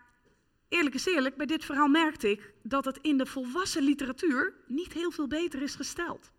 [0.69, 4.93] eerlijk is eerlijk, bij dit verhaal merkte ik dat het in de volwassen literatuur niet
[4.93, 6.31] heel veel beter is gesteld.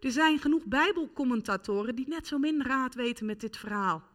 [0.00, 4.12] Er zijn genoeg bijbelcommentatoren die net zo min raad weten met dit verhaal.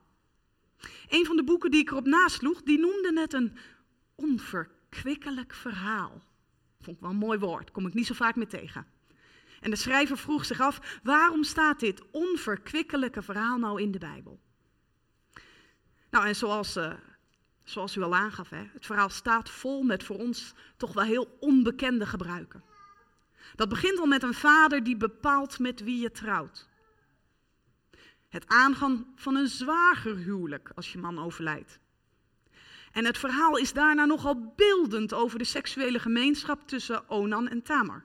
[1.10, 3.58] Een van de boeken die ik erop nasloeg, die noemde het een
[4.16, 6.24] onverkwikkelijk verhaal.
[6.82, 8.86] Vond ik wel een mooi woord, kom ik niet zo vaak meer tegen.
[9.62, 14.40] En de schrijver vroeg zich af, waarom staat dit onverkwikkelijke verhaal nou in de Bijbel?
[16.10, 16.94] Nou, en zoals, uh,
[17.64, 21.38] zoals u al aangaf, hè, het verhaal staat vol met voor ons toch wel heel
[21.40, 22.64] onbekende gebruiken.
[23.56, 26.68] Dat begint al met een vader die bepaalt met wie je trouwt.
[28.30, 31.80] Het aangaan van een zwagerhuwelijk als je man overlijdt.
[32.92, 38.04] En het verhaal is daarna nogal beeldend over de seksuele gemeenschap tussen Onan en Tamar.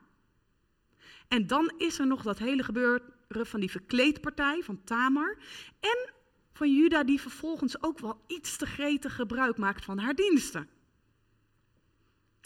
[1.29, 5.37] En dan is er nog dat hele gebeuren van die verkleedpartij van Tamar
[5.81, 6.13] en
[6.53, 10.69] van Juda die vervolgens ook wel iets te gretig gebruik maakt van haar diensten.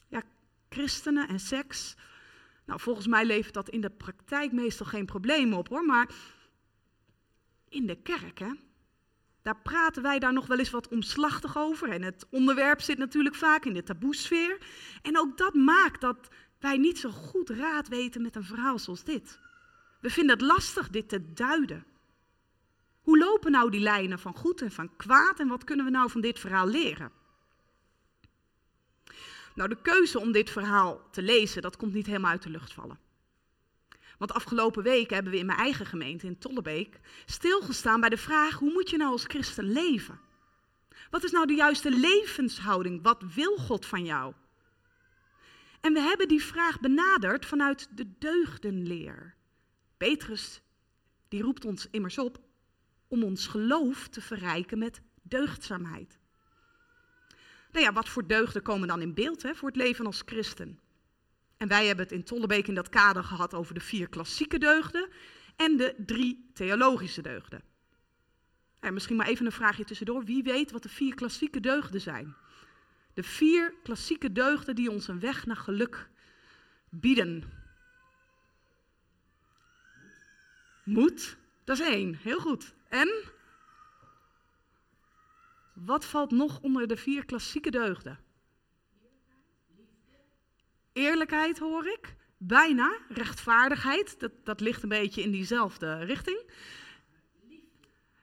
[0.08, 0.22] Ja,
[0.68, 1.96] christenen en seks.
[2.64, 6.08] Nou, volgens mij levert dat in de praktijk meestal geen probleem op hoor, maar
[7.68, 8.52] in de kerk, hè,
[9.42, 11.88] daar praten wij daar nog wel eens wat omslachtig over.
[11.88, 14.58] En het onderwerp zit natuurlijk vaak in de taboesfeer.
[15.02, 19.04] En ook dat maakt dat wij niet zo goed raad weten met een verhaal zoals
[19.04, 19.38] dit.
[20.00, 21.84] We vinden het lastig dit te duiden.
[23.00, 26.10] Hoe lopen nou die lijnen van goed en van kwaad en wat kunnen we nou
[26.10, 27.12] van dit verhaal leren?
[29.54, 32.72] Nou, de keuze om dit verhaal te lezen, dat komt niet helemaal uit de lucht
[32.72, 32.98] vallen.
[34.18, 38.54] Want afgelopen week hebben we in mijn eigen gemeente in Tollebeek stilgestaan bij de vraag:
[38.54, 40.20] hoe moet je nou als christen leven?
[41.10, 43.02] Wat is nou de juiste levenshouding?
[43.02, 44.34] Wat wil God van jou?
[45.80, 49.34] En we hebben die vraag benaderd vanuit de deugdenleer.
[49.96, 50.60] Petrus
[51.28, 52.38] die roept ons immers op
[53.08, 56.18] om ons geloof te verrijken met deugdzaamheid.
[57.72, 60.80] Nou ja, wat voor deugden komen dan in beeld hè, voor het leven als christen?
[61.58, 65.08] En wij hebben het in Tollebeek in dat kader gehad over de vier klassieke deugden
[65.56, 67.62] en de drie theologische deugden.
[68.80, 70.24] En misschien maar even een vraagje tussendoor.
[70.24, 72.34] Wie weet wat de vier klassieke deugden zijn?
[73.14, 76.10] De vier klassieke deugden die ons een weg naar geluk
[76.88, 77.42] bieden.
[80.84, 82.74] Moed, dat is één, heel goed.
[82.88, 83.08] En
[85.72, 88.18] wat valt nog onder de vier klassieke deugden?
[90.98, 92.14] Eerlijkheid hoor ik.
[92.36, 92.96] Bijna.
[93.08, 94.20] Rechtvaardigheid.
[94.20, 96.50] Dat, dat ligt een beetje in diezelfde richting.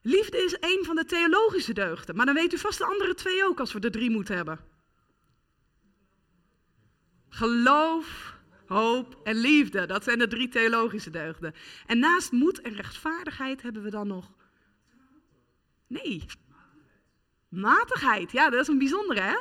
[0.01, 2.15] Liefde is een van de theologische deugden.
[2.15, 4.59] Maar dan weet u vast de andere twee ook als we er drie moeten hebben.
[7.29, 9.85] Geloof, hoop en liefde.
[9.85, 11.53] Dat zijn de drie theologische deugden.
[11.85, 14.33] En naast moed en rechtvaardigheid hebben we dan nog.
[15.87, 16.25] Nee.
[17.49, 18.31] Matigheid.
[18.31, 19.37] Ja, dat is een bijzondere, hè?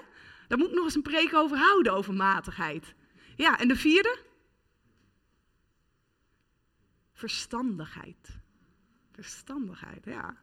[0.49, 2.95] Daar moet ik nog eens een preek over houden, over matigheid.
[3.37, 4.18] Ja, en de vierde?
[7.12, 8.39] Verstandigheid.
[9.12, 10.37] Verstandigheid, ja.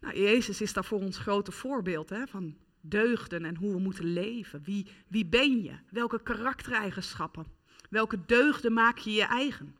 [0.00, 4.12] Nou, Jezus is daar voor ons grote voorbeeld hè, van deugden en hoe we moeten
[4.12, 4.62] leven.
[4.62, 5.78] Wie, wie ben je?
[5.90, 7.46] Welke karaktereigenschappen?
[7.90, 9.76] Welke deugden maak je je eigen?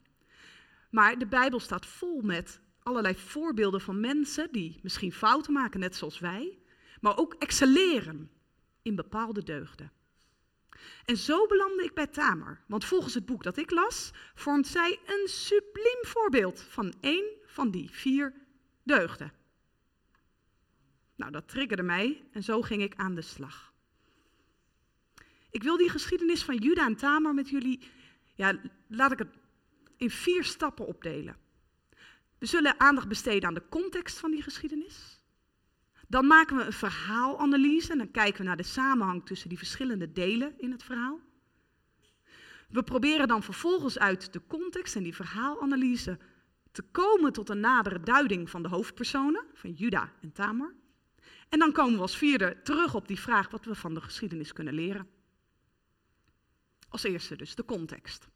[0.91, 5.97] Maar de Bijbel staat vol met allerlei voorbeelden van mensen die misschien fouten maken, net
[5.97, 6.59] zoals wij,
[7.01, 8.31] maar ook excelleren
[8.83, 9.93] in bepaalde deugden.
[11.05, 14.99] En zo belandde ik bij Tamer, want volgens het boek dat ik las, vormt zij
[15.07, 18.35] een subliem voorbeeld van één van die vier
[18.83, 19.33] deugden.
[21.15, 23.73] Nou, dat triggerde mij en zo ging ik aan de slag.
[25.51, 27.81] Ik wil die geschiedenis van Juda en Tamar met jullie,
[28.35, 29.39] ja, laat ik het
[29.97, 31.37] in vier stappen opdelen.
[32.39, 35.18] We zullen aandacht besteden aan de context van die geschiedenis.
[36.09, 40.13] Dan maken we een verhaalanalyse en dan kijken we naar de samenhang tussen die verschillende
[40.13, 41.21] delen in het verhaal.
[42.69, 46.19] We proberen dan vervolgens uit de context en die verhaalanalyse
[46.73, 50.75] te komen tot een nadere duiding van de hoofdpersonen, van Juda en Tamar.
[51.49, 54.53] En dan komen we als vierde terug op die vraag wat we van de geschiedenis
[54.53, 55.09] kunnen leren.
[56.89, 58.29] Als eerste dus de context.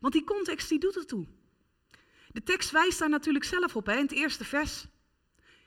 [0.00, 1.26] Want die context die doet ertoe.
[2.32, 4.86] De tekst wijst daar natuurlijk zelf op hè, in het eerste vers.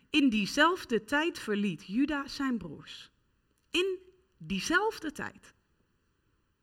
[0.09, 3.11] In diezelfde tijd verliet Juda zijn broers.
[3.71, 3.99] In
[4.37, 5.53] diezelfde tijd.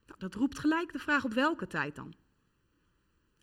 [0.06, 2.14] Nou, dat roept gelijk de vraag op welke tijd dan?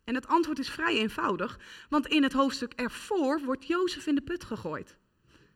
[0.04, 4.22] En het antwoord is vrij eenvoudig, want in het hoofdstuk ervoor wordt Jozef in de
[4.22, 4.98] put gegooid.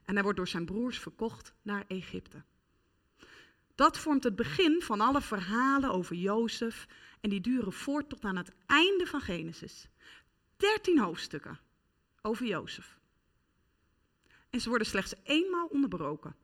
[0.03, 2.43] En hij wordt door zijn broers verkocht naar Egypte.
[3.75, 6.87] Dat vormt het begin van alle verhalen over Jozef
[7.21, 9.87] en die duren voort tot aan het einde van Genesis.
[10.57, 11.59] Dertien hoofdstukken
[12.21, 12.96] over Jozef.
[14.49, 16.35] En ze worden slechts eenmaal onderbroken.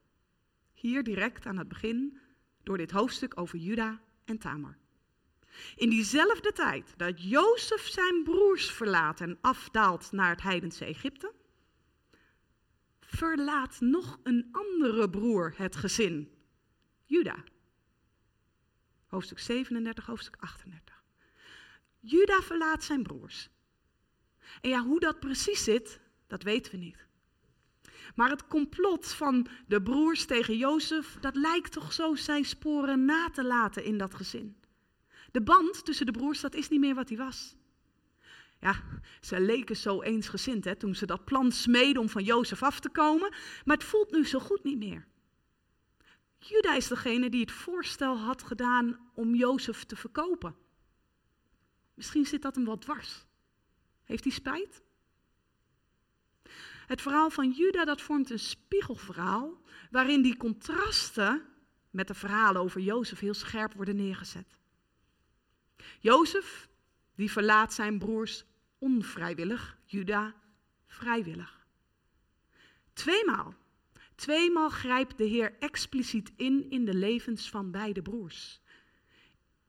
[0.74, 2.20] Hier direct aan het begin
[2.64, 4.78] door dit hoofdstuk over Juda en Tamar.
[5.76, 11.34] In diezelfde tijd dat Jozef zijn broers verlaat en afdaalt naar het heidense Egypte,
[13.00, 16.32] verlaat nog een andere broer het gezin,
[17.06, 17.44] Juda.
[19.08, 21.04] Hoofdstuk 37, hoofdstuk 38.
[22.00, 23.50] Juda verlaat zijn broers.
[24.62, 27.08] En ja, hoe dat precies zit, dat weten we niet.
[28.16, 33.30] Maar het complot van de broers tegen Jozef, dat lijkt toch zo zijn sporen na
[33.30, 34.56] te laten in dat gezin.
[35.32, 37.56] De band tussen de broers, dat is niet meer wat hij was.
[38.60, 38.84] Ja,
[39.22, 42.90] ze leken zo eensgezind hè, toen ze dat plan smeden om van Jozef af te
[42.90, 43.34] komen,
[43.66, 45.08] maar het voelt nu zo goed niet meer.
[46.38, 50.56] Juda is degene die het voorstel had gedaan om Jozef te verkopen.
[51.94, 53.26] Misschien zit dat hem wat dwars.
[54.04, 54.82] Heeft hij spijt?
[56.88, 61.46] Het verhaal van Juda dat vormt een spiegelverhaal waarin die contrasten
[61.90, 64.58] met de verhalen over Jozef heel scherp worden neergezet.
[66.00, 66.68] Jozef
[67.16, 68.44] die verlaat zijn broers
[68.78, 70.36] onvrijwillig, Juda
[70.88, 71.68] vrijwillig.
[72.94, 73.56] Tweemaal,
[74.16, 78.62] tweemaal grijpt de Heer expliciet in in de levens van beide broers.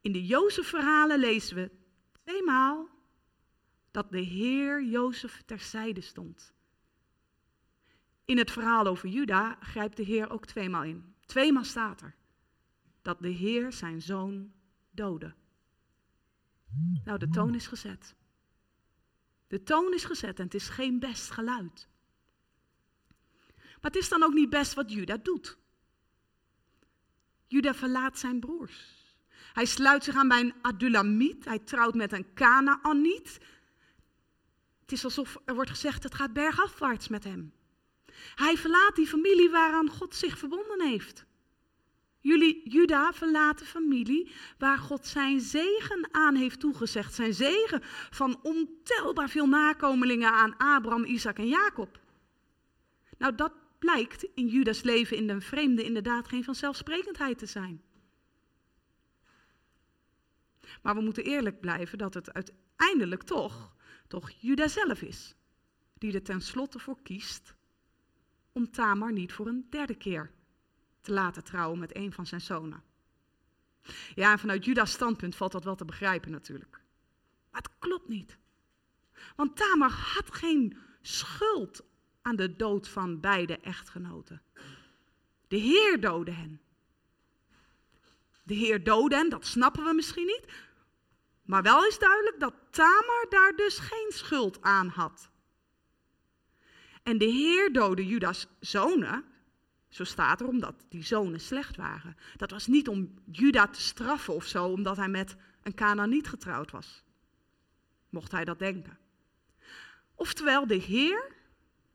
[0.00, 1.70] In de Jozef-verhalen lezen we
[2.24, 2.88] tweemaal
[3.90, 6.53] dat de Heer Jozef terzijde stond.
[8.24, 11.14] In het verhaal over Juda grijpt de Heer ook tweemaal in.
[11.26, 12.14] Tweemaal staat er
[13.02, 14.52] dat de Heer zijn zoon
[14.90, 15.34] doodde.
[17.04, 18.14] Nou, de toon is gezet.
[19.46, 21.88] De toon is gezet en het is geen best geluid.
[23.56, 25.58] Maar het is dan ook niet best wat Juda doet.
[27.46, 29.04] Juda verlaat zijn broers.
[29.52, 31.44] Hij sluit zich aan bij een Adulamiet.
[31.44, 33.38] Hij trouwt met een Canaaniet.
[34.80, 37.52] Het is alsof er wordt gezegd, het gaat bergafwaarts met hem.
[38.34, 41.24] Hij verlaat die familie waaraan God zich verbonden heeft.
[42.24, 47.14] Jullie, Juda verlaat de familie waar God zijn zegen aan heeft toegezegd.
[47.14, 52.00] Zijn zegen van ontelbaar veel nakomelingen aan Abraham, Isaac en Jacob.
[53.18, 57.82] Nou, dat blijkt in Judas leven in de vreemde inderdaad geen vanzelfsprekendheid te zijn.
[60.82, 63.74] Maar we moeten eerlijk blijven dat het uiteindelijk toch,
[64.08, 65.34] toch Juda zelf is.
[65.98, 67.54] Die er tenslotte voor kiest
[68.54, 70.30] om Tamar niet voor een derde keer
[71.00, 72.82] te laten trouwen met een van zijn zonen.
[74.14, 76.80] Ja, en vanuit Judas standpunt valt dat wel te begrijpen natuurlijk.
[77.50, 78.38] Maar het klopt niet.
[79.36, 81.84] Want Tamar had geen schuld
[82.22, 84.42] aan de dood van beide echtgenoten.
[85.48, 86.60] De Heer doodde hen.
[88.42, 90.44] De Heer doodde hen, dat snappen we misschien niet.
[91.42, 95.30] Maar wel is duidelijk dat Tamar daar dus geen schuld aan had.
[97.04, 99.24] En de Heer doodde Judas zonen,
[99.88, 102.16] zo staat er, omdat die zonen slecht waren.
[102.36, 106.70] Dat was niet om Juda te straffen of zo, omdat hij met een niet getrouwd
[106.70, 107.02] was.
[108.08, 108.98] Mocht hij dat denken.
[110.14, 111.34] Oftewel, de Heer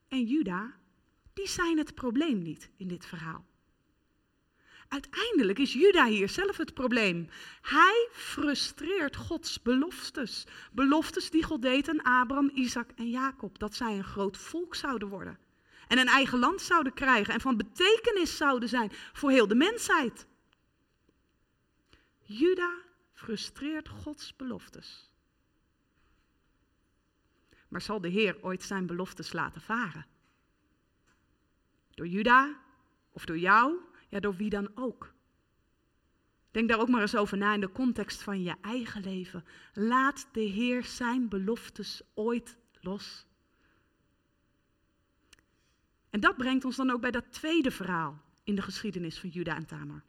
[0.07, 0.73] en Juda,
[1.33, 3.45] die zijn het probleem niet in dit verhaal.
[4.89, 7.29] Uiteindelijk is Juda hier zelf het probleem.
[7.61, 10.45] Hij frustreert Gods beloftes.
[10.71, 13.59] Beloftes die God deed aan Abraham, Isaac en Jacob.
[13.59, 15.39] Dat zij een groot volk zouden worden.
[15.87, 17.33] En een eigen land zouden krijgen.
[17.33, 20.27] En van betekenis zouden zijn voor heel de mensheid.
[22.21, 22.71] Juda
[23.13, 25.11] frustreert Gods beloftes.
[27.67, 30.05] Maar zal de Heer ooit zijn beloftes laten varen?
[31.93, 32.57] Door Juda
[33.11, 35.13] of door jou ja, door wie dan ook.
[36.51, 39.45] Denk daar ook maar eens over na in de context van je eigen leven.
[39.73, 43.27] Laat de Heer zijn beloftes ooit los.
[46.09, 49.55] En dat brengt ons dan ook bij dat tweede verhaal in de geschiedenis van Juda
[49.55, 50.03] en Tamar.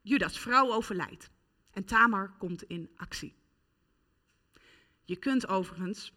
[0.00, 1.30] Judas vrouw overlijdt
[1.70, 3.34] en Tamar komt in actie.
[5.04, 6.12] Je kunt overigens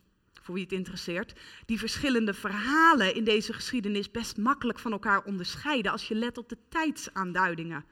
[0.49, 1.33] voor wie het interesseert,
[1.65, 6.49] die verschillende verhalen in deze geschiedenis best makkelijk van elkaar onderscheiden als je let op
[6.49, 7.85] de tijdsaanduidingen.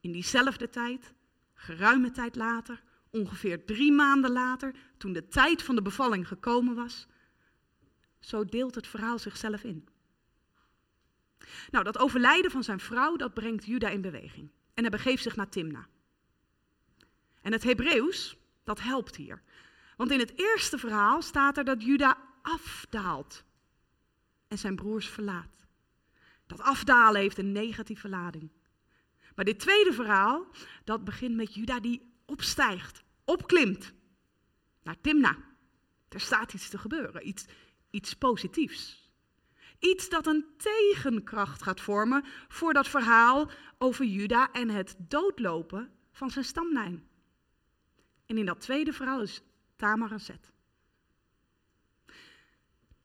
[0.00, 1.12] In diezelfde tijd,
[1.54, 7.06] geruime tijd later, ongeveer drie maanden later, toen de tijd van de bevalling gekomen was,
[8.20, 9.88] zo deelt het verhaal zichzelf in.
[11.70, 14.50] Nou, dat overlijden van zijn vrouw, dat brengt Juda in beweging.
[14.74, 15.86] En hij begeeft zich naar Timna.
[17.42, 19.42] En het Hebreeuws, dat helpt hier.
[20.02, 23.44] Want in het eerste verhaal staat er dat Juda afdaalt
[24.48, 25.66] en zijn broers verlaat.
[26.46, 28.50] Dat afdalen heeft een negatieve lading.
[29.34, 30.46] Maar dit tweede verhaal,
[30.84, 33.92] dat begint met Juda die opstijgt, opklimt
[34.82, 35.36] naar Timna.
[36.08, 37.44] Er staat iets te gebeuren, iets,
[37.90, 39.10] iets positiefs.
[39.78, 46.30] Iets dat een tegenkracht gaat vormen voor dat verhaal over Juda en het doodlopen van
[46.30, 47.08] zijn stamlijn.
[48.26, 49.42] En in dat tweede verhaal is
[49.82, 50.50] Tamar zet.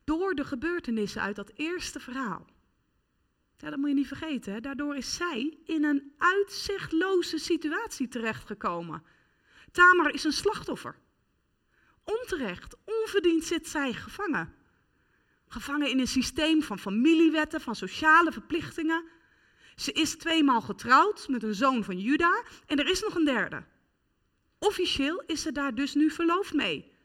[0.04, 2.46] Door de gebeurtenissen uit dat eerste verhaal.
[3.58, 4.54] Dat moet je niet vergeten.
[4.54, 4.60] Hè?
[4.60, 9.04] Daardoor is zij in een uitzichtloze situatie terechtgekomen.
[9.72, 10.96] Tamar is een slachtoffer.
[12.04, 14.54] Onterecht, onverdiend zit zij gevangen.
[15.48, 19.06] Gevangen in een systeem van familiewetten, van sociale verplichtingen.
[19.76, 23.64] Ze is tweemaal getrouwd met een zoon van Juda en er is nog een derde.
[24.60, 26.96] Officieel is ze daar dus nu verloofd mee.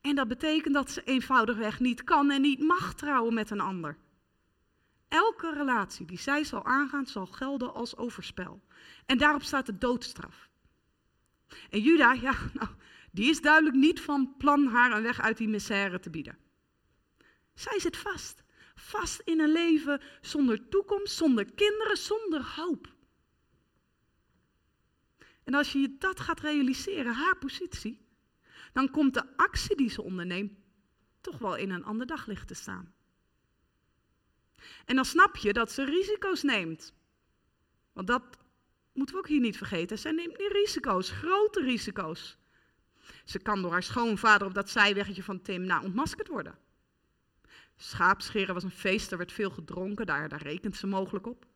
[0.00, 3.98] En dat betekent dat ze eenvoudigweg niet kan en niet mag trouwen met een ander.
[5.08, 8.62] Elke relatie die zij zal aangaan, zal gelden als overspel.
[9.06, 10.48] En daarop staat de doodstraf.
[11.70, 12.68] En Juda, ja, nou,
[13.12, 16.38] die is duidelijk niet van plan haar een weg uit die misère te bieden.
[17.54, 18.42] Zij zit vast.
[18.74, 22.88] Vast in een leven zonder toekomst, zonder kinderen, zonder hoop.
[25.44, 28.06] En als je dat gaat realiseren, haar positie,
[28.72, 30.52] dan komt de actie die ze onderneemt
[31.20, 32.94] toch wel in een ander daglicht te staan.
[34.84, 36.94] En dan snap je dat ze risico's neemt.
[37.92, 38.22] Want dat
[38.92, 39.98] moeten we ook hier niet vergeten.
[39.98, 42.38] Zij neemt niet risico's, grote risico's.
[43.24, 46.58] Ze kan door haar schoonvader op dat zijweggetje van Tim na ontmaskerd worden.
[47.76, 51.46] Schaapscheren was een feest, er werd veel gedronken, daar, daar rekent ze mogelijk op.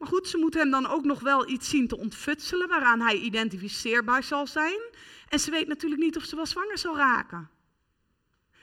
[0.00, 3.16] Maar goed, ze moet hem dan ook nog wel iets zien te ontfutselen waaraan hij
[3.16, 4.80] identificeerbaar zal zijn.
[5.28, 7.50] En ze weet natuurlijk niet of ze wel zwanger zal raken.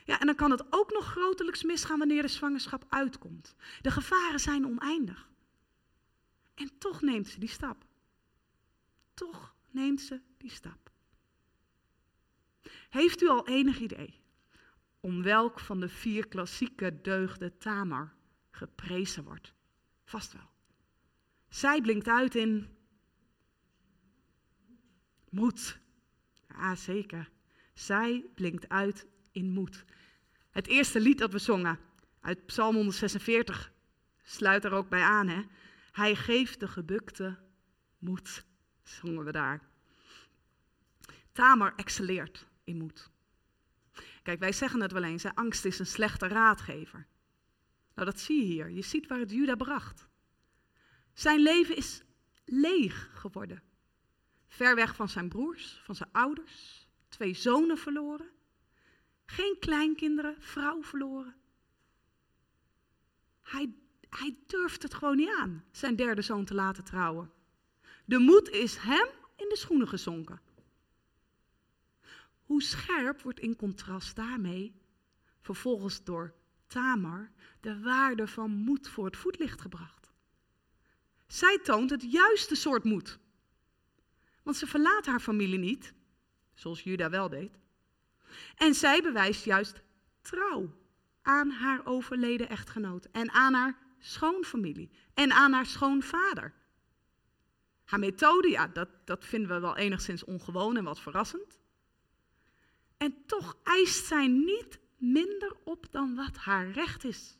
[0.04, 3.54] Ja, en dan kan het ook nog grotelijks misgaan wanneer de zwangerschap uitkomt.
[3.80, 5.28] De gevaren zijn oneindig.
[6.54, 7.84] En toch neemt ze die stap.
[9.14, 10.90] Toch neemt ze die stap.
[12.90, 14.20] Heeft u al enig idee
[15.00, 18.14] om welk van de vier klassieke deugden Tamar
[18.50, 19.52] geprezen wordt?
[20.04, 20.56] Vast wel.
[21.48, 22.76] Zij blinkt uit in
[25.30, 25.78] moed.
[26.48, 27.30] Ja, zeker.
[27.74, 29.84] Zij blinkt uit in moed.
[30.50, 31.78] Het eerste lied dat we zongen
[32.20, 33.72] uit Psalm 146
[34.22, 35.28] sluit er ook bij aan.
[35.28, 35.42] Hè?
[35.92, 37.38] Hij geeft de gebukte
[37.98, 38.44] moed,
[38.82, 39.60] zongen we daar.
[41.32, 43.10] Tamar excelleert in moed.
[44.22, 47.06] Kijk, wij zeggen het wel eens, angst is een slechte raadgever.
[47.94, 48.70] Nou, dat zie je hier.
[48.70, 50.07] Je ziet waar het Juda bracht.
[51.18, 52.02] Zijn leven is
[52.44, 53.62] leeg geworden.
[54.46, 58.30] Ver weg van zijn broers, van zijn ouders, twee zonen verloren.
[59.26, 61.34] Geen kleinkinderen, vrouw verloren.
[63.42, 63.74] Hij,
[64.08, 67.32] hij durft het gewoon niet aan, zijn derde zoon te laten trouwen.
[68.04, 70.40] De moed is hem in de schoenen gezonken.
[72.44, 74.74] Hoe scherp wordt in contrast daarmee
[75.40, 76.34] vervolgens door
[76.66, 79.97] Tamar de waarde van moed voor het voetlicht gebracht.
[81.28, 83.18] Zij toont het juiste soort moed.
[84.42, 85.94] Want ze verlaat haar familie niet,
[86.54, 87.58] zoals Juda wel deed.
[88.56, 89.82] En zij bewijst juist
[90.20, 90.76] trouw
[91.22, 96.54] aan haar overleden echtgenoot en aan haar schoonfamilie en aan haar schoonvader.
[97.84, 101.58] Haar methode, ja, dat, dat vinden we wel enigszins ongewoon en wat verrassend.
[102.96, 107.37] En toch eist zij niet minder op dan wat haar recht is.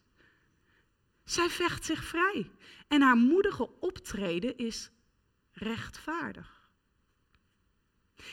[1.29, 2.51] Zij vecht zich vrij
[2.89, 4.91] en haar moedige optreden is
[5.53, 6.68] rechtvaardig.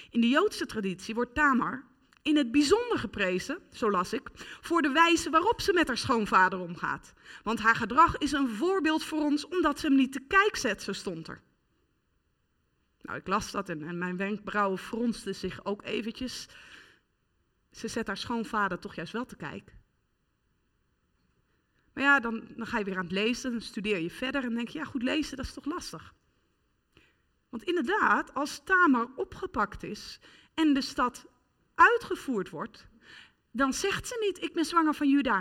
[0.10, 1.84] In de Joodse traditie wordt Tamar
[2.22, 4.30] in het bijzonder geprezen, zo las ik,
[4.62, 7.14] voor de wijze waarop ze met haar schoonvader omgaat.
[7.44, 10.84] Want haar gedrag is een voorbeeld voor ons omdat ze hem niet te kijk zet,
[10.84, 11.42] zo stond er.
[13.02, 16.48] Nou, ik las dat en, mijn wenkbrauwen fronsten zich ook eventjes.
[17.72, 19.85] Ze zet haar schoonvader toch juist wel te kijken.
[21.96, 24.56] Maar ja, dan, dan ga je weer aan het lezen, dan studeer je verder en
[24.56, 26.14] denk je, ja goed, lezen, dat is toch lastig.
[27.50, 30.20] Want inderdaad, als Tamar opgepakt is
[30.54, 31.26] en de stad
[31.76, 32.88] uitgevoerd wordt,
[33.52, 35.38] dan zegt ze niet, ik ben zwanger van Juda.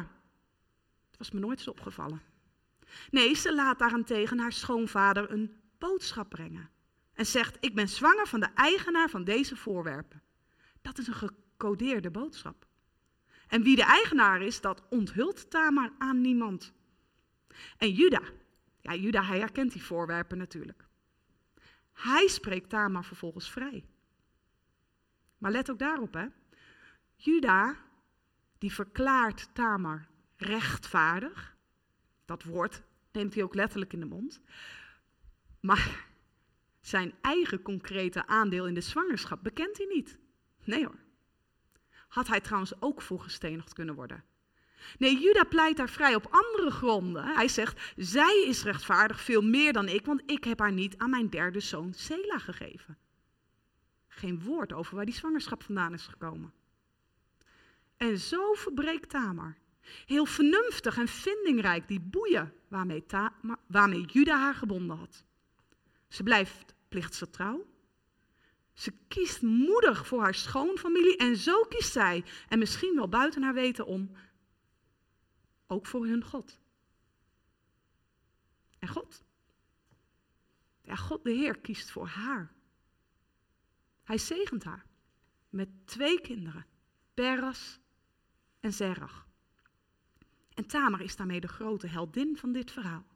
[1.10, 2.22] Dat was me nooit zo opgevallen.
[3.10, 6.70] Nee, ze laat daarentegen haar schoonvader een boodschap brengen.
[7.12, 10.22] En zegt, ik ben zwanger van de eigenaar van deze voorwerpen.
[10.82, 12.66] Dat is een gecodeerde boodschap.
[13.48, 16.72] En wie de eigenaar is, dat onthult Tamar aan niemand.
[17.76, 18.20] En Juda,
[18.80, 20.84] ja, Juda, hij herkent die voorwerpen natuurlijk.
[21.92, 23.84] Hij spreekt Tamar vervolgens vrij.
[25.38, 26.26] Maar let ook daarop, hè.
[27.16, 27.76] Juda,
[28.58, 31.56] die verklaart Tamar rechtvaardig.
[32.24, 32.82] Dat woord
[33.12, 34.40] neemt hij ook letterlijk in de mond.
[35.60, 36.06] Maar
[36.80, 40.18] zijn eigen concrete aandeel in de zwangerschap bekent hij niet.
[40.64, 41.03] Nee hoor.
[42.14, 44.24] Had hij trouwens ook voor gestenigd kunnen worden.
[44.98, 47.24] Nee, Juda pleit daar vrij op andere gronden.
[47.24, 51.10] Hij zegt, zij is rechtvaardig veel meer dan ik, want ik heb haar niet aan
[51.10, 52.98] mijn derde zoon Sela gegeven.
[54.08, 56.52] Geen woord over waar die zwangerschap vandaan is gekomen.
[57.96, 59.56] En zo verbreekt Tamar.
[60.06, 65.24] Heel vernuftig en vindingrijk die boeien waarmee, Tamar, waarmee Juda haar gebonden had.
[66.08, 67.66] Ze blijft plichtsgetrouw.
[68.74, 73.54] Ze kiest moedig voor haar schoonfamilie en zo kiest zij, en misschien wel buiten haar
[73.54, 74.10] weten om,
[75.66, 76.60] ook voor hun God.
[78.78, 79.24] En God?
[80.82, 82.52] Ja, God de Heer kiest voor haar.
[84.02, 84.86] Hij zegent haar
[85.48, 86.66] met twee kinderen,
[87.14, 87.80] Peras
[88.60, 89.26] en Zerach.
[90.54, 93.06] En Tamar is daarmee de grote heldin van dit verhaal.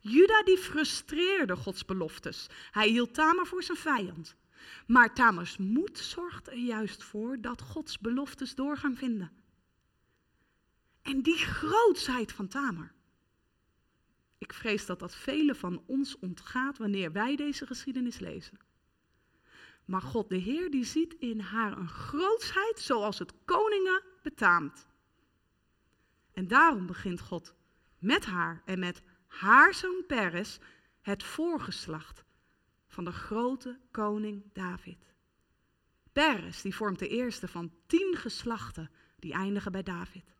[0.00, 2.46] Juda die frustreerde Gods beloftes.
[2.70, 4.36] Hij hield Tamar voor zijn vijand.
[4.86, 9.32] Maar Tamars moed zorgt er juist voor dat Gods beloftes doorgang vinden.
[11.02, 12.92] En die grootsheid van Tamar.
[14.38, 18.58] Ik vrees dat dat velen van ons ontgaat wanneer wij deze geschiedenis lezen.
[19.84, 24.86] Maar God de Heer die ziet in haar een grootsheid zoals het koningen betaamt.
[26.32, 27.54] En daarom begint God
[27.98, 30.58] met haar en met haar zoon Peres
[31.00, 32.24] het voorgeslacht
[32.96, 35.14] van de grote koning David.
[36.12, 40.34] Peres die vormt de eerste van tien geslachten die eindigen bij David.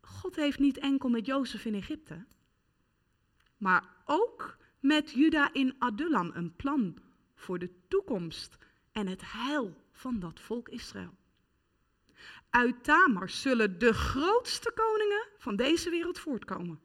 [0.00, 2.24] God heeft niet enkel met Jozef in Egypte.
[3.56, 6.98] maar ook met Juda in Adullam een plan
[7.34, 8.56] voor de toekomst
[8.92, 11.14] en het heil van dat volk Israël.
[12.50, 16.80] Uit Tamar zullen de grootste koningen van deze wereld voortkomen.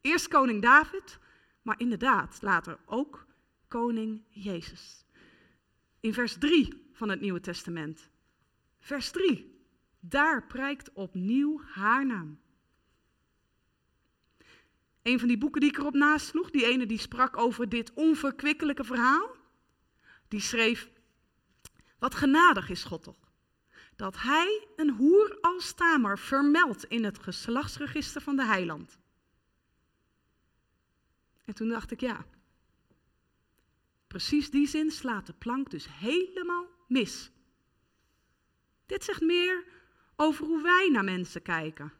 [0.00, 1.18] Eerst koning David,
[1.68, 3.26] maar inderdaad later ook
[3.68, 5.04] koning Jezus.
[6.00, 8.10] In vers 3 van het Nieuwe Testament.
[8.78, 9.62] Vers 3.
[10.00, 12.40] Daar prijkt opnieuw haar naam.
[15.02, 17.92] Een van die boeken die ik erop naast sloeg, die ene die sprak over dit
[17.94, 19.36] onverkwikkelijke verhaal,
[20.28, 20.90] die schreef,
[21.98, 23.32] wat genadig is God toch,
[23.96, 28.98] dat hij een hoer als Tamar vermeldt in het geslachtsregister van de heiland.
[31.48, 32.24] En toen dacht ik, ja,
[34.06, 37.30] precies die zin slaat de plank dus helemaal mis.
[38.86, 39.64] Dit zegt meer
[40.16, 41.92] over hoe wij naar mensen kijken.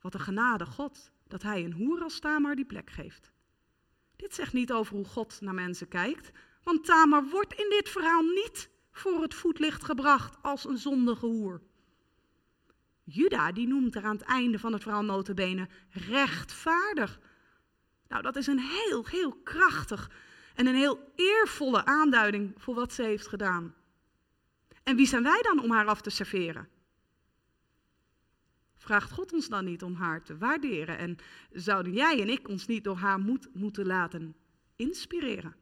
[0.00, 3.30] Wat een genade God, dat hij een hoer als Tamar die plek geeft.
[4.16, 6.30] Dit zegt niet over hoe God naar mensen kijkt,
[6.62, 11.62] want Tamar wordt in dit verhaal niet voor het voetlicht gebracht als een zondige hoer.
[13.04, 17.20] Juda die noemt er aan het einde van het verhaal notabene rechtvaardig.
[18.08, 20.10] Nou, dat is een heel, heel krachtig
[20.54, 23.74] en een heel eervolle aanduiding voor wat ze heeft gedaan.
[24.82, 26.68] En wie zijn wij dan om haar af te serveren?
[28.76, 30.98] Vraagt God ons dan niet om haar te waarderen?
[30.98, 31.16] En
[31.52, 34.36] zouden jij en ik ons niet door haar moed moeten laten
[34.76, 35.56] inspireren?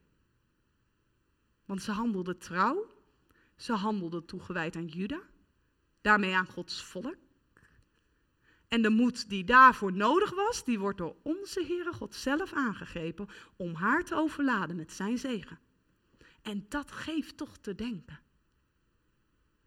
[1.65, 2.87] Want ze handelde trouw,
[3.57, 5.21] ze handelde toegewijd aan Juda,
[6.01, 7.17] daarmee aan Gods volk.
[8.75, 13.29] En de moed die daarvoor nodig was, die wordt door onze Heere God zelf aangegrepen
[13.57, 15.59] om haar te overladen met zijn zegen.
[16.43, 18.21] En dat geeft toch te denken.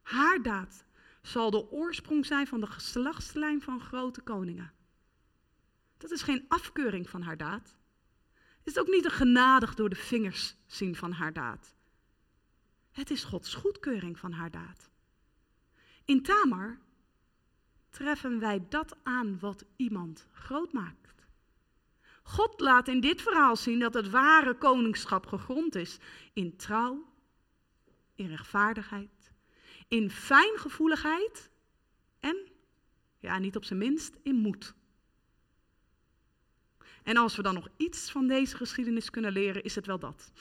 [0.01, 0.85] Haar daad
[1.21, 4.73] zal de oorsprong zijn van de geslachtslijn van grote koningen.
[5.97, 7.75] Dat is geen afkeuring van haar daad.
[8.57, 11.75] Het is ook niet een genadig door de vingers zien van haar daad.
[12.91, 14.89] Het is Gods goedkeuring van haar daad.
[16.05, 16.85] In Tamar
[17.97, 21.25] treffen wij dat aan wat iemand groot maakt.
[22.23, 25.97] God laat in dit verhaal zien dat het ware koningschap gegrond is
[26.33, 27.13] in trouw,
[28.15, 29.31] in rechtvaardigheid,
[29.87, 31.49] in fijngevoeligheid
[32.19, 32.47] en,
[33.19, 34.73] ja, niet op zijn minst, in moed.
[37.03, 40.31] En als we dan nog iets van deze geschiedenis kunnen leren, is het wel dat.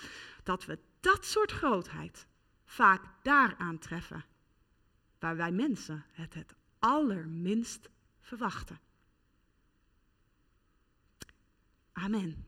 [0.43, 2.27] Dat we dat soort grootheid
[2.65, 4.25] vaak daar aantreffen
[5.19, 8.79] waar wij mensen het het allerminst verwachten.
[11.93, 12.45] Amen.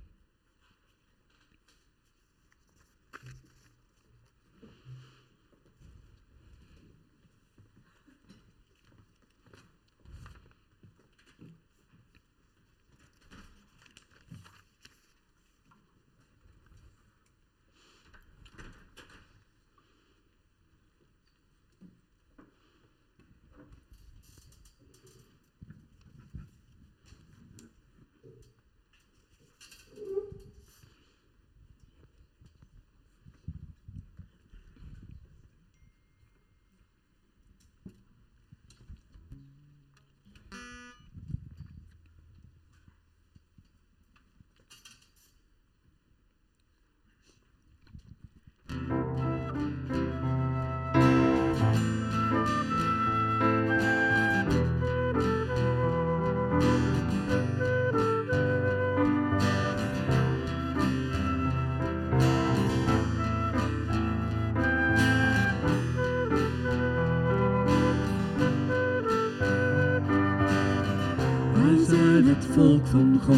[72.91, 73.37] Van God,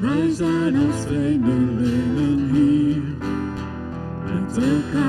[0.00, 3.02] wij zijn als vreemdelingen hier
[4.24, 5.07] met elkaar.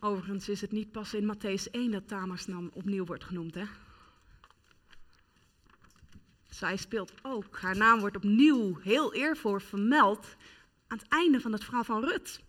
[0.00, 3.64] Overigens is het niet pas in Matthäus 1 dat Tamars naam opnieuw wordt genoemd, hè?
[6.48, 7.58] Zij speelt ook.
[7.60, 10.36] Haar naam wordt opnieuw heel eervol vermeld
[10.86, 12.40] aan het einde van het verhaal van Rut.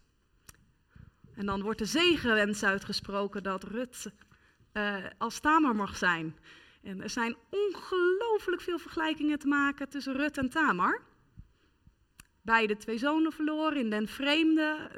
[1.35, 4.11] En dan wordt de zegenwens uitgesproken dat Rut
[4.71, 6.37] eh, als Tamar mag zijn.
[6.83, 11.01] En er zijn ongelooflijk veel vergelijkingen te maken tussen Rut en Tamar.
[12.47, 14.91] Beide twee zonen verloren in den vreemde.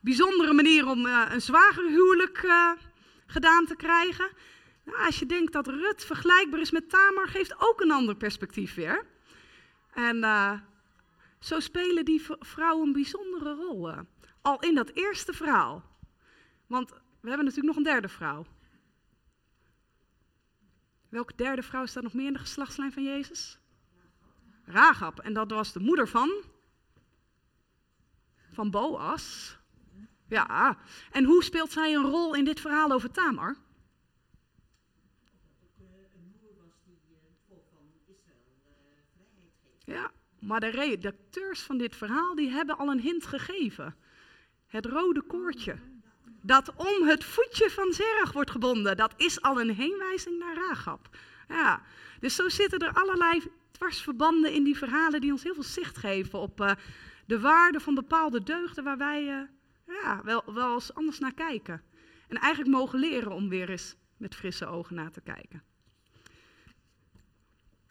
[0.00, 2.70] Bijzondere manier om eh, een zwagerhuwelijk eh,
[3.26, 4.30] gedaan te krijgen.
[4.84, 8.74] Nou, als je denkt dat Rut vergelijkbaar is met Tamar, geeft ook een ander perspectief
[8.74, 9.06] weer.
[9.94, 10.52] En eh,
[11.38, 13.92] zo spelen die vrouwen een bijzondere rol.
[14.42, 15.84] al in dat eerste verhaal.
[16.66, 18.46] Want we hebben natuurlijk nog een derde vrouw.
[21.08, 23.58] Welke derde vrouw staat nog meer in de geslachtslijn van Jezus?
[24.64, 25.18] Rahab.
[25.18, 26.56] En dat was de moeder van?
[28.58, 29.56] Van Boas.
[30.28, 30.78] Ja.
[31.10, 33.56] En hoe speelt zij een rol in dit verhaal over Tamar?
[39.84, 43.96] Ja, maar de redacteurs van dit verhaal die hebben al een hint gegeven.
[44.66, 45.76] Het rode koordje.
[46.42, 48.96] Dat om het voetje van Zerach wordt gebonden.
[48.96, 51.16] Dat is al een heenwijzing naar Rahab.
[51.48, 51.82] Ja,
[52.20, 56.38] dus zo zitten er allerlei dwarsverbanden in die verhalen die ons heel veel zicht geven
[56.38, 56.72] op eh,
[57.28, 61.82] de waarde van bepaalde deugden waar wij eh, ja, wel, wel eens anders naar kijken.
[62.28, 65.62] En eigenlijk mogen leren om weer eens met frisse ogen naar te kijken.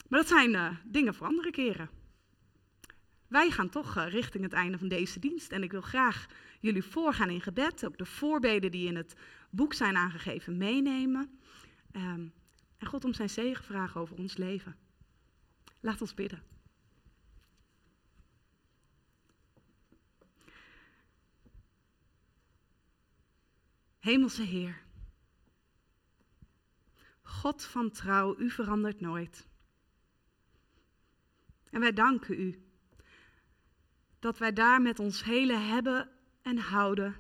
[0.07, 1.89] Maar dat zijn eh, dingen voor andere keren.
[3.27, 5.51] Wij gaan toch eh, richting het einde van deze dienst.
[5.51, 6.25] En ik wil graag
[6.59, 7.85] jullie voorgaan in gebed.
[7.85, 9.15] Ook de voorbeden die in het
[9.49, 11.39] boek zijn aangegeven meenemen.
[11.91, 12.27] Ehm,
[12.77, 14.75] en God om zijn zegen vragen over ons leven.
[15.79, 16.56] Laat ons bidden.
[24.07, 24.81] Hemelse Heer.
[27.21, 29.47] God van trouw, u verandert nooit.
[31.69, 32.67] En wij danken u
[34.19, 36.09] dat wij daar met ons hele hebben
[36.41, 37.15] en houden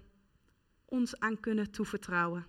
[0.85, 2.45] ons aan kunnen toevertrouwen.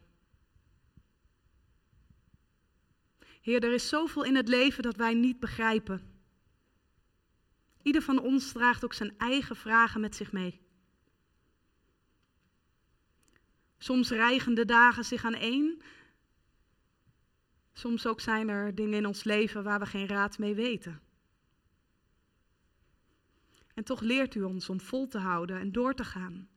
[3.41, 6.21] Heer, er is zoveel in het leven dat wij niet begrijpen.
[7.83, 10.68] Ieder van ons draagt ook zijn eigen vragen met zich mee.
[13.79, 15.83] Soms rijgen de dagen zich aan één,
[17.79, 21.01] Soms ook zijn er dingen in ons leven waar we geen raad mee weten.
[23.75, 26.49] En toch leert u ons om vol te houden en door te gaan.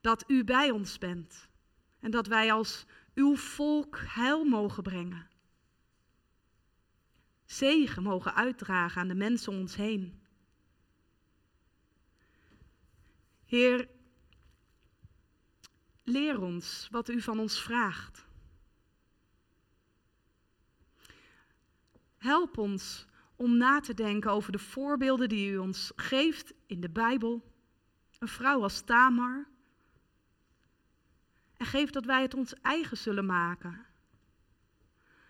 [0.00, 1.48] Dat u bij ons bent
[2.00, 5.28] en dat wij als uw volk heil mogen brengen.
[7.44, 10.22] Zegen mogen uitdragen aan de mensen om ons heen.
[13.44, 13.88] Heer,
[16.08, 18.26] leer ons wat u van ons vraagt.
[22.16, 23.06] Help ons
[23.36, 27.52] om na te denken over de voorbeelden die u ons geeft in de Bijbel.
[28.18, 29.48] Een vrouw als Tamar.
[31.56, 33.86] En geef dat wij het ons eigen zullen maken.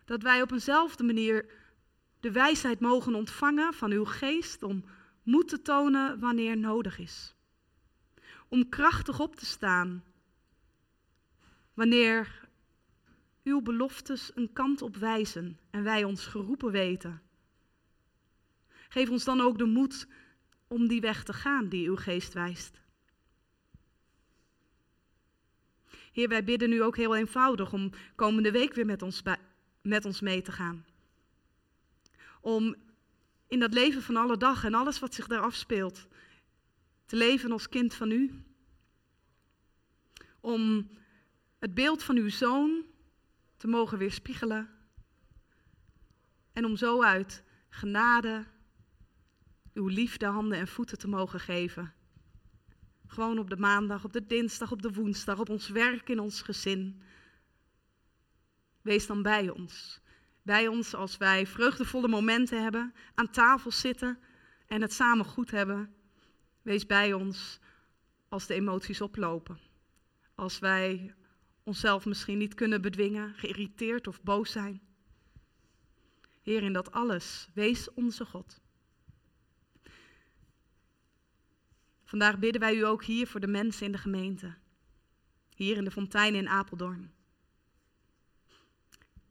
[0.04, 1.50] Dat wij op eenzelfde manier
[2.20, 4.84] de wijsheid mogen ontvangen van uw geest om
[5.22, 7.34] moed te tonen wanneer nodig is.
[8.48, 10.04] Om krachtig op te staan
[11.78, 12.48] wanneer
[13.44, 17.22] uw beloftes een kant op wijzen en wij ons geroepen weten.
[18.88, 20.06] Geef ons dan ook de moed
[20.68, 22.80] om die weg te gaan die uw geest wijst.
[26.12, 29.22] Heer, wij bidden nu ook heel eenvoudig om komende week weer met ons,
[29.82, 30.84] met ons mee te gaan.
[32.40, 32.74] Om
[33.48, 36.06] in dat leven van alle dag en alles wat zich daar afspeelt,
[37.06, 38.42] te leven als kind van u.
[40.40, 40.90] Om
[41.58, 42.84] het beeld van uw zoon
[43.56, 44.68] te mogen weerspiegelen.
[46.52, 48.44] En om zo uit genade
[49.72, 51.92] uw liefde handen en voeten te mogen geven.
[53.06, 56.42] Gewoon op de maandag, op de dinsdag, op de woensdag, op ons werk, in ons
[56.42, 57.02] gezin.
[58.82, 60.00] Wees dan bij ons.
[60.42, 64.18] Bij ons als wij vreugdevolle momenten hebben, aan tafel zitten
[64.66, 65.94] en het samen goed hebben.
[66.62, 67.60] Wees bij ons
[68.28, 69.58] als de emoties oplopen.
[70.34, 71.14] Als wij
[71.68, 74.80] onszelf misschien niet kunnen bedwingen, geïrriteerd of boos zijn.
[76.42, 78.60] Heer, in dat alles, wees onze God.
[82.04, 84.54] Vandaag bidden wij u ook hier voor de mensen in de gemeente.
[85.54, 87.12] Hier in de fontein in Apeldoorn.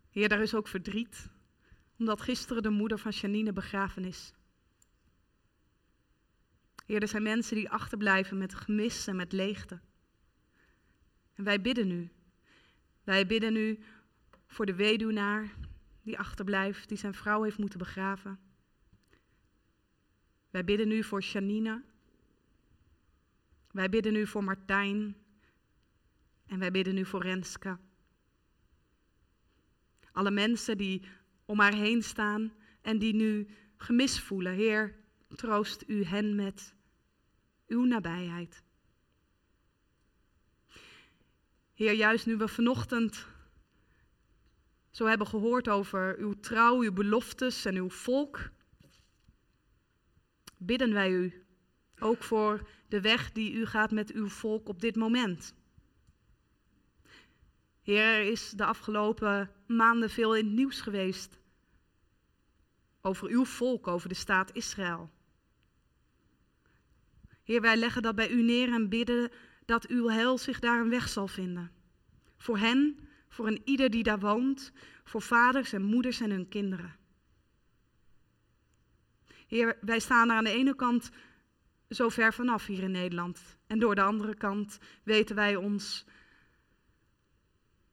[0.10, 1.30] Heer, daar is ook verdriet,
[1.98, 4.34] omdat gisteren de moeder van Janine begraven is.
[6.86, 9.80] Heer, er zijn mensen die achterblijven met gemis en met leegte.
[11.34, 12.12] En wij bidden u.
[13.08, 13.80] Wij bidden u
[14.48, 15.54] voor de weduwnaar
[16.02, 18.40] die achterblijft, die zijn vrouw heeft moeten begraven.
[20.50, 21.84] Wij bidden u voor Janine.
[23.72, 25.16] Wij bidden u voor Martijn.
[26.46, 27.78] En wij bidden u voor Renske.
[30.12, 31.04] Alle mensen die
[31.46, 33.48] om haar heen staan en die nu
[33.78, 34.54] gemis voelen.
[34.54, 34.96] Heer,
[35.36, 36.76] troost u hen met
[37.68, 38.64] uw nabijheid.
[41.78, 43.26] Heer, juist nu we vanochtend
[44.92, 48.50] zo hebben gehoord over uw trouw, uw beloftes en uw volk,
[50.58, 51.46] bidden wij u
[52.00, 55.54] ook voor de weg die u gaat met uw volk op dit moment.
[57.82, 61.40] Heer, er is de afgelopen maanden veel in het nieuws geweest
[63.02, 65.10] over uw volk, over de staat Israël.
[67.44, 69.32] Heer, wij leggen dat bij u neer en bidden
[69.68, 71.72] dat uw heil zich daar een weg zal vinden.
[72.38, 73.00] Voor hen,
[73.30, 74.72] voor een ieder die daar woont,
[75.04, 76.96] voor vaders en moeders en hun kinderen.
[79.48, 81.10] Heer, wij staan er aan de ene kant
[81.90, 83.58] zo ver vanaf hier in Nederland.
[83.68, 86.06] En door de andere kant weten wij ons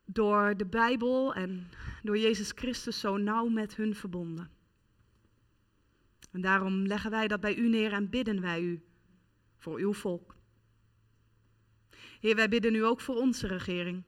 [0.04, 1.70] door de Bijbel en
[2.02, 4.50] door Jezus Christus zo nauw met hun verbonden.
[6.30, 8.82] En daarom leggen wij dat bij u neer en bidden wij u
[9.56, 10.33] voor uw volk.
[12.24, 14.02] Heer, wij bidden u ook voor onze regering.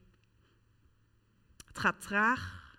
[1.67, 2.75] Het gaat traag.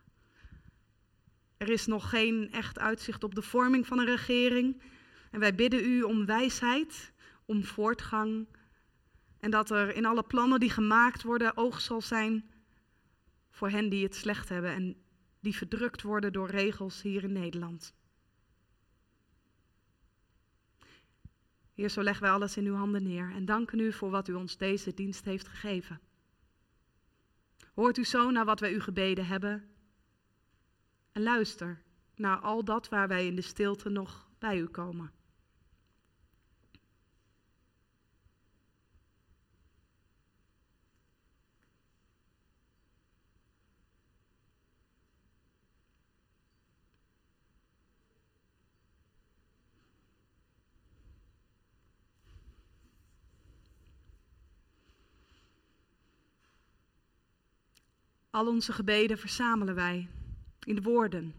[1.57, 4.83] Er is nog geen echt uitzicht op de vorming van een regering.
[5.31, 7.13] En wij bidden u om wijsheid,
[7.45, 8.47] om voortgang.
[9.41, 12.51] En dat er in alle plannen die gemaakt worden oog zal zijn
[13.51, 14.97] voor hen die het slecht hebben en
[15.41, 17.95] die verdrukt worden door regels hier in Nederland.
[21.79, 24.35] Heer, zo leggen wij alles in uw handen neer en danken u voor wat u
[24.35, 26.01] ons deze dienst heeft gegeven.
[27.75, 29.69] Hoort u zo naar wat wij u gebeden hebben
[31.13, 31.83] en luister
[32.15, 35.13] naar al dat waar wij in de stilte nog bij u komen.
[58.39, 60.09] Al onze gebeden verzamelen wij
[60.65, 61.35] In de woorden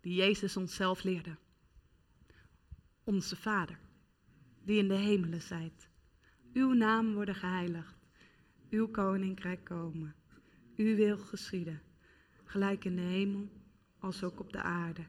[0.00, 1.36] die Jezus onszelf leerde.
[3.04, 3.78] Onze Vader,
[4.62, 5.88] die in de hemelen zijt.
[6.52, 7.96] Uw naam worden geheiligd.
[8.70, 10.14] Uw koninkrijk komen.
[10.76, 11.82] Uw wil geschieden.
[12.44, 13.48] Gelijk in de hemel
[13.98, 15.04] als ook op de aarde.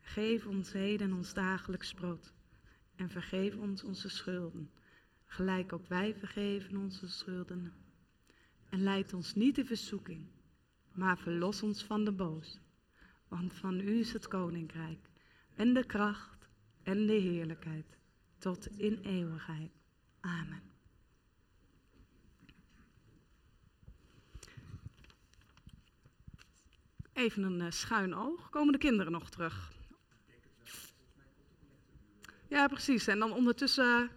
[0.00, 2.32] Geef ons heden ons dagelijks brood.
[2.96, 4.70] En vergeef ons onze schulden.
[5.26, 7.72] Gelijk ook wij vergeven onze schulden.
[8.68, 10.26] En leid ons niet in verzoeking,
[10.94, 12.58] maar verlos ons van de boos.
[13.28, 15.10] Want van u is het koninkrijk
[15.54, 16.48] en de kracht
[16.82, 17.96] en de heerlijkheid
[18.38, 19.70] tot in eeuwigheid.
[20.20, 20.62] Amen.
[27.12, 28.50] Even een uh, schuin oog.
[28.50, 29.72] Komen de kinderen nog terug?
[32.48, 33.06] Ja, precies.
[33.06, 34.10] En dan ondertussen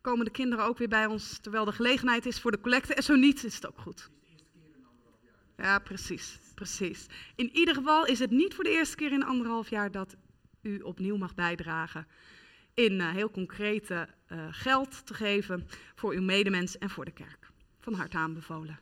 [0.00, 2.94] komen de kinderen ook weer bij ons terwijl de gelegenheid is voor de collecte.
[2.94, 4.10] En zo niet, is het ook goed.
[5.62, 7.06] Ja, precies, precies.
[7.34, 10.16] In ieder geval is het niet voor de eerste keer in anderhalf jaar dat
[10.62, 12.06] u opnieuw mag bijdragen.
[12.74, 17.50] In uh, heel concrete uh, geld te geven voor uw medemens en voor de kerk.
[17.80, 18.78] Van harte aanbevolen.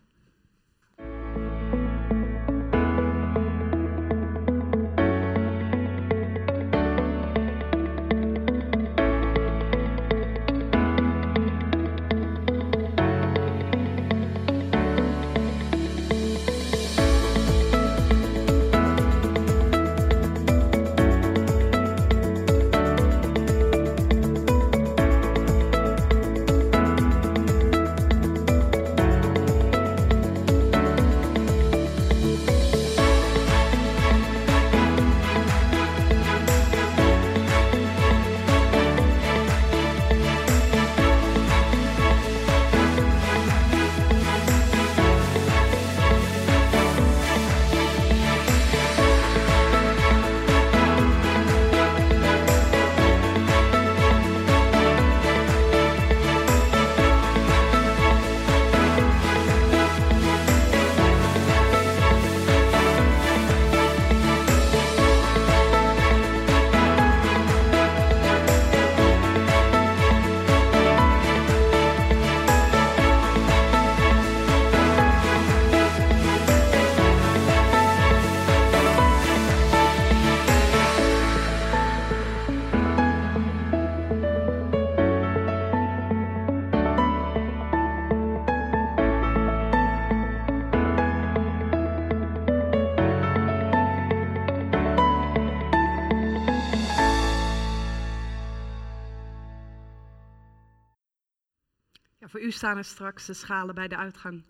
[102.61, 104.43] Staan er straks de schalen bij de uitgang.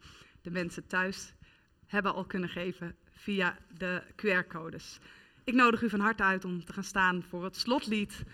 [0.42, 1.32] De mensen thuis
[1.86, 4.98] hebben al kunnen geven via de QR-codes.
[5.44, 8.24] Ik nodig u van harte uit om te gaan staan voor het slotlied.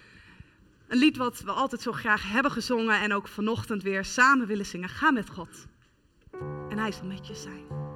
[0.88, 4.66] Een lied wat we altijd zo graag hebben gezongen en ook vanochtend weer samen willen
[4.66, 4.88] zingen.
[4.88, 5.66] Ga met God.
[6.68, 7.95] En Hij zal met je zijn.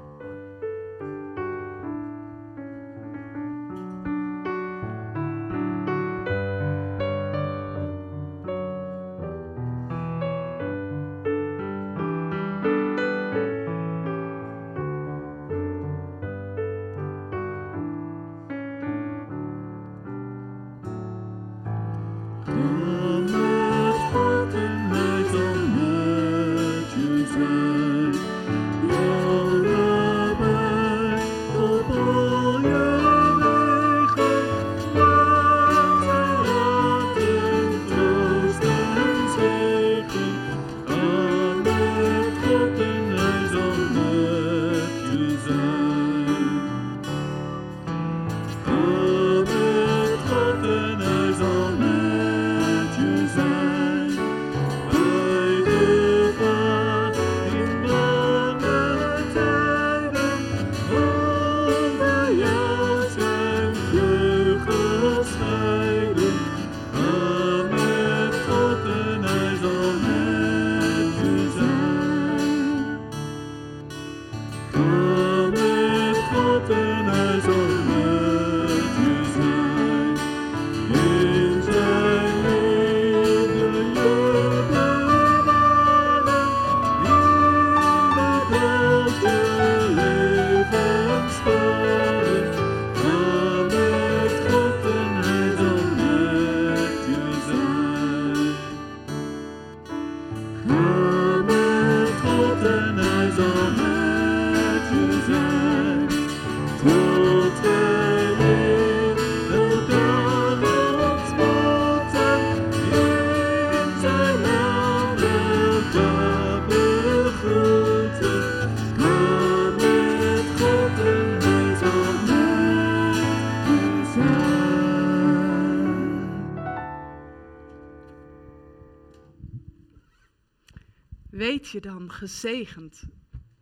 [131.80, 133.02] Dan gezegend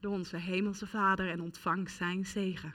[0.01, 2.74] door onze Hemelse Vader en ontvang zijn zegen.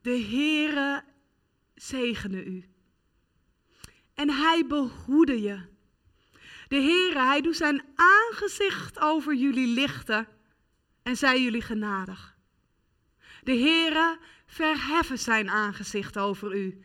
[0.00, 1.04] De Heere
[1.74, 2.64] zegene u.
[4.14, 5.60] En hij behoede je.
[6.68, 10.28] De Heere, hij doet zijn aangezicht over jullie lichten
[11.02, 12.36] en zij jullie genadig.
[13.42, 16.84] De Heere verheffen zijn aangezicht over u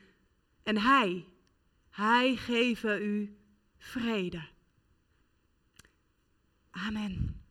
[0.64, 1.28] en hij,
[1.90, 3.38] hij geven u
[3.78, 4.52] vrede.
[6.76, 7.43] Amen.